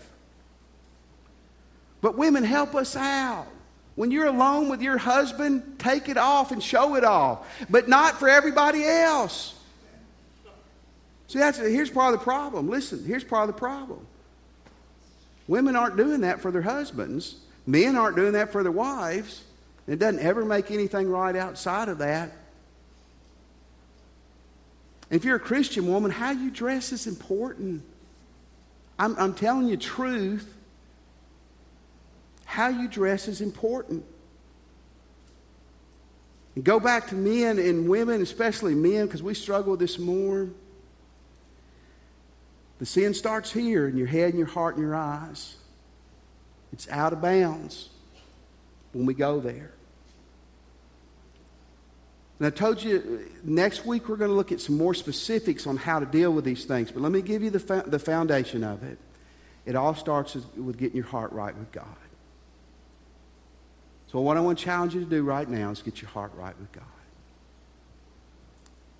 But 2.02 2.18
women, 2.18 2.44
help 2.44 2.76
us 2.76 2.96
out. 2.96 3.48
When 3.96 4.12
you're 4.12 4.28
alone 4.28 4.70
with 4.70 4.82
your 4.82 4.98
husband, 4.98 5.78
take 5.80 6.08
it 6.08 6.18
off 6.18 6.52
and 6.52 6.64
show 6.64 6.96
it 6.96 7.04
off, 7.04 7.46
but 7.70 7.90
not 7.90 8.18
for 8.18 8.30
everybody 8.30 8.86
else. 8.86 9.56
See, 11.28 11.40
that's, 11.40 11.58
here's 11.58 11.90
part 11.90 12.14
of 12.14 12.20
the 12.20 12.24
problem. 12.24 12.70
Listen, 12.70 13.04
here's 13.04 13.24
part 13.24 13.50
of 13.50 13.56
the 13.56 13.60
problem. 13.60 14.06
Women 15.50 15.76
aren't 15.76 15.98
doing 15.98 16.22
that 16.22 16.42
for 16.42 16.52
their 16.52 16.62
husbands. 16.62 17.36
Men 17.66 17.96
aren't 17.96 18.16
doing 18.16 18.34
that 18.34 18.52
for 18.52 18.62
their 18.62 18.72
wives. 18.72 19.44
It 19.88 19.98
doesn't 19.98 20.22
ever 20.22 20.46
make 20.46 20.70
anything 20.70 21.10
right 21.10 21.36
outside 21.36 21.90
of 21.90 21.98
that. 21.98 22.32
If 25.10 25.26
you're 25.26 25.38
a 25.38 25.40
Christian 25.40 25.88
woman, 25.88 26.12
how 26.12 26.30
you 26.30 26.52
dress 26.52 26.92
is 26.92 27.08
important. 27.08 27.82
I'm, 29.00 29.18
I'm 29.18 29.34
telling 29.34 29.68
you 29.68 29.76
truth. 29.76 30.54
How 32.46 32.68
you 32.68 32.88
dress 32.88 33.28
is 33.28 33.42
important. 33.42 34.06
And 36.54 36.64
go 36.64 36.80
back 36.80 37.08
to 37.08 37.16
men 37.16 37.58
and 37.58 37.90
women, 37.90 38.22
especially 38.22 38.76
men, 38.76 39.08
because 39.08 39.24
we 39.24 39.34
struggle 39.34 39.72
with 39.72 39.80
this 39.80 39.98
more. 39.98 40.48
The 42.80 42.86
sin 42.86 43.14
starts 43.14 43.52
here 43.52 43.88
in 43.88 43.98
your 43.98 44.08
head 44.08 44.30
and 44.30 44.38
your 44.38 44.48
heart 44.48 44.76
and 44.76 44.84
your 44.84 44.96
eyes. 44.96 45.56
It's 46.72 46.90
out 46.90 47.14
of 47.14 47.22
bounds 47.22 47.90
when 48.94 49.06
we 49.06 49.14
go 49.14 49.40
there. 49.40 49.72
And 52.40 52.48
I 52.48 52.52
told 52.52 52.82
you 52.82 53.30
next 53.44 53.86
week 53.86 54.08
we're 54.08 54.16
going 54.16 54.32
to 54.32 54.36
look 54.36 54.54
at 54.54 54.62
some 54.62 54.78
more 54.78 54.94
specifics 54.94 55.68
on 55.68 55.76
how 55.76 56.00
to 56.00 56.06
deal 56.06 56.32
with 56.32 56.46
these 56.46 56.64
things. 56.64 56.90
But 56.90 57.02
let 57.02 57.12
me 57.12 57.22
give 57.22 57.44
you 57.44 57.50
the, 57.50 57.60
fa- 57.60 57.84
the 57.86 58.00
foundation 58.00 58.64
of 58.64 58.82
it. 58.84 58.98
It 59.66 59.76
all 59.76 59.94
starts 59.94 60.36
with 60.56 60.78
getting 60.78 60.96
your 60.96 61.06
heart 61.06 61.34
right 61.34 61.56
with 61.56 61.72
God. 61.74 61.86
So, 64.08 64.22
what 64.22 64.38
I 64.38 64.40
want 64.40 64.58
to 64.58 64.66
challenge 64.66 64.96
you 64.96 65.02
to 65.02 65.10
do 65.10 65.22
right 65.22 65.48
now 65.48 65.70
is 65.70 65.82
get 65.82 66.02
your 66.02 66.10
heart 66.10 66.32
right 66.36 66.58
with 66.58 66.72
God. 66.72 66.84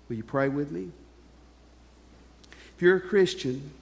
Will 0.08 0.16
you 0.16 0.22
pray 0.22 0.48
with 0.48 0.70
me? 0.70 0.90
If 2.80 2.84
you're 2.84 2.96
a 2.96 3.00
Christian, 3.00 3.72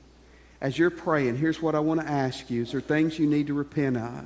as 0.61 0.77
you're 0.77 0.91
praying, 0.91 1.37
here's 1.37 1.63
what 1.63 1.77
I 1.77 1.79
want 1.79 2.01
to 2.01 2.09
ask 2.09 2.51
you. 2.51 2.63
Is 2.63 2.73
there 2.73 2.81
things 2.81 3.17
you 3.17 3.29
need 3.29 3.47
to 3.47 3.55
repent 3.55 3.97
of? 3.97 4.25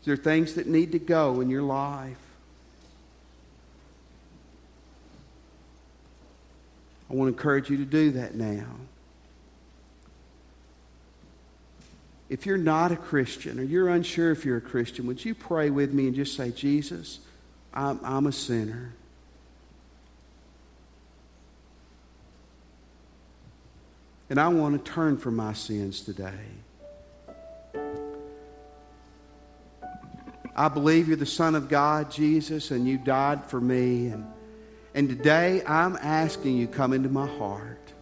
Is 0.00 0.06
there 0.06 0.16
things 0.16 0.54
that 0.54 0.66
need 0.66 0.92
to 0.92 0.98
go 0.98 1.42
in 1.42 1.50
your 1.50 1.60
life? 1.60 2.16
I 7.10 7.14
want 7.14 7.28
to 7.28 7.36
encourage 7.36 7.68
you 7.68 7.76
to 7.76 7.84
do 7.84 8.12
that 8.12 8.34
now. 8.34 8.74
If 12.30 12.46
you're 12.46 12.56
not 12.56 12.90
a 12.90 12.96
Christian 12.96 13.60
or 13.60 13.64
you're 13.64 13.90
unsure 13.90 14.30
if 14.30 14.46
you're 14.46 14.56
a 14.56 14.62
Christian, 14.62 15.06
would 15.08 15.22
you 15.22 15.34
pray 15.34 15.68
with 15.68 15.92
me 15.92 16.06
and 16.06 16.14
just 16.14 16.38
say, 16.38 16.52
Jesus, 16.52 17.20
I'm, 17.74 18.00
I'm 18.02 18.26
a 18.26 18.32
sinner. 18.32 18.94
And 24.32 24.40
I 24.40 24.48
want 24.48 24.82
to 24.82 24.90
turn 24.90 25.18
from 25.18 25.36
my 25.36 25.52
sins 25.52 26.00
today. 26.00 26.32
I 30.56 30.68
believe 30.68 31.06
you're 31.06 31.18
the 31.18 31.26
Son 31.26 31.54
of 31.54 31.68
God, 31.68 32.10
Jesus, 32.10 32.70
and 32.70 32.88
you 32.88 32.96
died 32.96 33.44
for 33.44 33.60
me. 33.60 34.06
And, 34.06 34.24
and 34.94 35.06
today 35.10 35.62
I'm 35.66 35.96
asking 35.96 36.56
you 36.56 36.66
come 36.66 36.94
into 36.94 37.10
my 37.10 37.26
heart. 37.26 37.92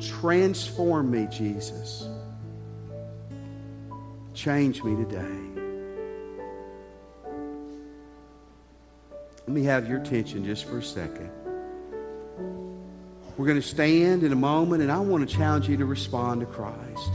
Transform 0.00 1.12
me, 1.12 1.28
Jesus. 1.30 2.08
Change 4.34 4.82
me 4.82 4.96
today. 4.96 5.62
Let 9.46 9.48
me 9.48 9.62
have 9.62 9.88
your 9.88 10.00
attention 10.00 10.44
just 10.44 10.64
for 10.64 10.78
a 10.78 10.82
second. 10.82 11.30
We're 13.36 13.46
going 13.46 13.60
to 13.60 13.66
stand 13.66 14.22
in 14.22 14.30
a 14.30 14.36
moment, 14.36 14.82
and 14.82 14.92
I 14.92 15.00
want 15.00 15.28
to 15.28 15.36
challenge 15.36 15.68
you 15.68 15.76
to 15.78 15.84
respond 15.84 16.40
to 16.40 16.46
Christ. 16.46 17.10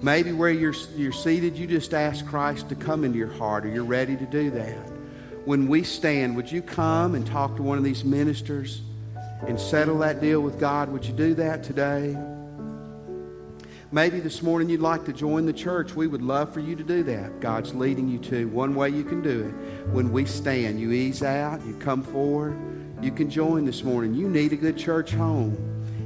Maybe 0.00 0.32
where 0.32 0.50
you're, 0.50 0.74
you're 0.96 1.12
seated, 1.12 1.56
you 1.58 1.66
just 1.66 1.92
ask 1.92 2.26
Christ 2.26 2.70
to 2.70 2.74
come 2.74 3.04
into 3.04 3.18
your 3.18 3.32
heart, 3.32 3.66
or 3.66 3.68
you're 3.68 3.84
ready 3.84 4.16
to 4.16 4.24
do 4.24 4.50
that. 4.52 4.90
When 5.44 5.68
we 5.68 5.82
stand, 5.82 6.36
would 6.36 6.50
you 6.50 6.62
come 6.62 7.14
and 7.14 7.26
talk 7.26 7.54
to 7.56 7.62
one 7.62 7.76
of 7.76 7.84
these 7.84 8.02
ministers 8.02 8.80
and 9.46 9.60
settle 9.60 9.98
that 9.98 10.22
deal 10.22 10.40
with 10.40 10.58
God? 10.58 10.90
Would 10.90 11.04
you 11.04 11.12
do 11.12 11.34
that 11.34 11.62
today? 11.62 12.16
Maybe 13.90 14.20
this 14.20 14.40
morning 14.42 14.70
you'd 14.70 14.80
like 14.80 15.04
to 15.04 15.12
join 15.12 15.44
the 15.44 15.52
church. 15.52 15.94
We 15.94 16.06
would 16.06 16.22
love 16.22 16.54
for 16.54 16.60
you 16.60 16.74
to 16.76 16.82
do 16.82 17.02
that. 17.02 17.40
God's 17.40 17.74
leading 17.74 18.08
you 18.08 18.18
to. 18.20 18.48
One 18.48 18.74
way 18.74 18.88
you 18.88 19.04
can 19.04 19.20
do 19.20 19.44
it 19.44 19.88
when 19.90 20.12
we 20.12 20.24
stand, 20.24 20.80
you 20.80 20.92
ease 20.92 21.22
out, 21.22 21.62
you 21.66 21.74
come 21.74 22.02
forward 22.02 22.56
you 23.02 23.10
can 23.10 23.28
join 23.28 23.64
this 23.64 23.82
morning. 23.82 24.14
You 24.14 24.28
need 24.28 24.52
a 24.52 24.56
good 24.56 24.78
church 24.78 25.10
home. 25.10 25.56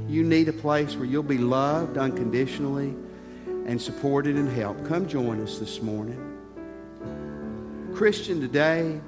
You 0.09 0.23
need 0.23 0.49
a 0.49 0.53
place 0.53 0.95
where 0.95 1.05
you'll 1.05 1.21
be 1.21 1.37
loved 1.37 1.95
unconditionally 1.95 2.95
and 3.67 3.79
supported 3.79 4.35
and 4.35 4.49
helped. 4.49 4.83
Come 4.85 5.07
join 5.07 5.39
us 5.43 5.59
this 5.59 5.79
morning. 5.79 6.23
Christian, 7.93 8.41
today, 8.41 8.99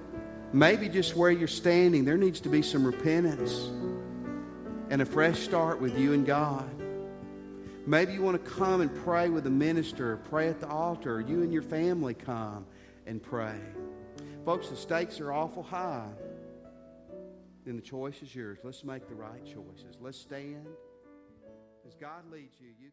maybe 0.54 0.88
just 0.88 1.16
where 1.16 1.32
you're 1.32 1.48
standing, 1.48 2.06
there 2.06 2.18
needs 2.18 2.40
to 2.42 2.50
be 2.50 2.62
some 2.62 2.86
repentance 2.86 3.70
and 4.92 5.02
a 5.02 5.06
fresh 5.06 5.40
start 5.40 5.82
with 5.82 5.98
you 5.98 6.14
and 6.14 6.28
God. 6.28 6.70
Maybe 7.88 8.14
you 8.14 8.22
want 8.22 8.44
to 8.44 8.52
come 8.52 8.82
and 8.82 9.04
pray 9.04 9.30
with 9.30 9.48
a 9.48 9.52
minister, 9.52 10.18
pray 10.30 10.48
at 10.48 10.60
the 10.60 10.68
altar, 10.68 11.22
you 11.22 11.42
and 11.42 11.52
your 11.52 11.64
family 11.64 12.14
come 12.14 12.68
and 13.08 13.24
pray. 13.24 13.56
Folks, 14.46 14.70
the 14.70 14.76
stakes 14.76 15.20
are 15.20 15.34
awful 15.34 15.64
high 15.64 16.08
then 17.70 17.76
the 17.76 17.84
choice 17.84 18.24
is 18.24 18.34
yours. 18.34 18.58
Let's 18.64 18.84
make 18.84 19.08
the 19.08 19.14
right 19.14 19.46
choices. 19.46 20.00
Let's 20.02 20.18
stand. 20.18 20.66
As 21.86 21.94
God 21.94 22.24
leads 22.32 22.60
you, 22.60 22.70
you. 22.80 22.90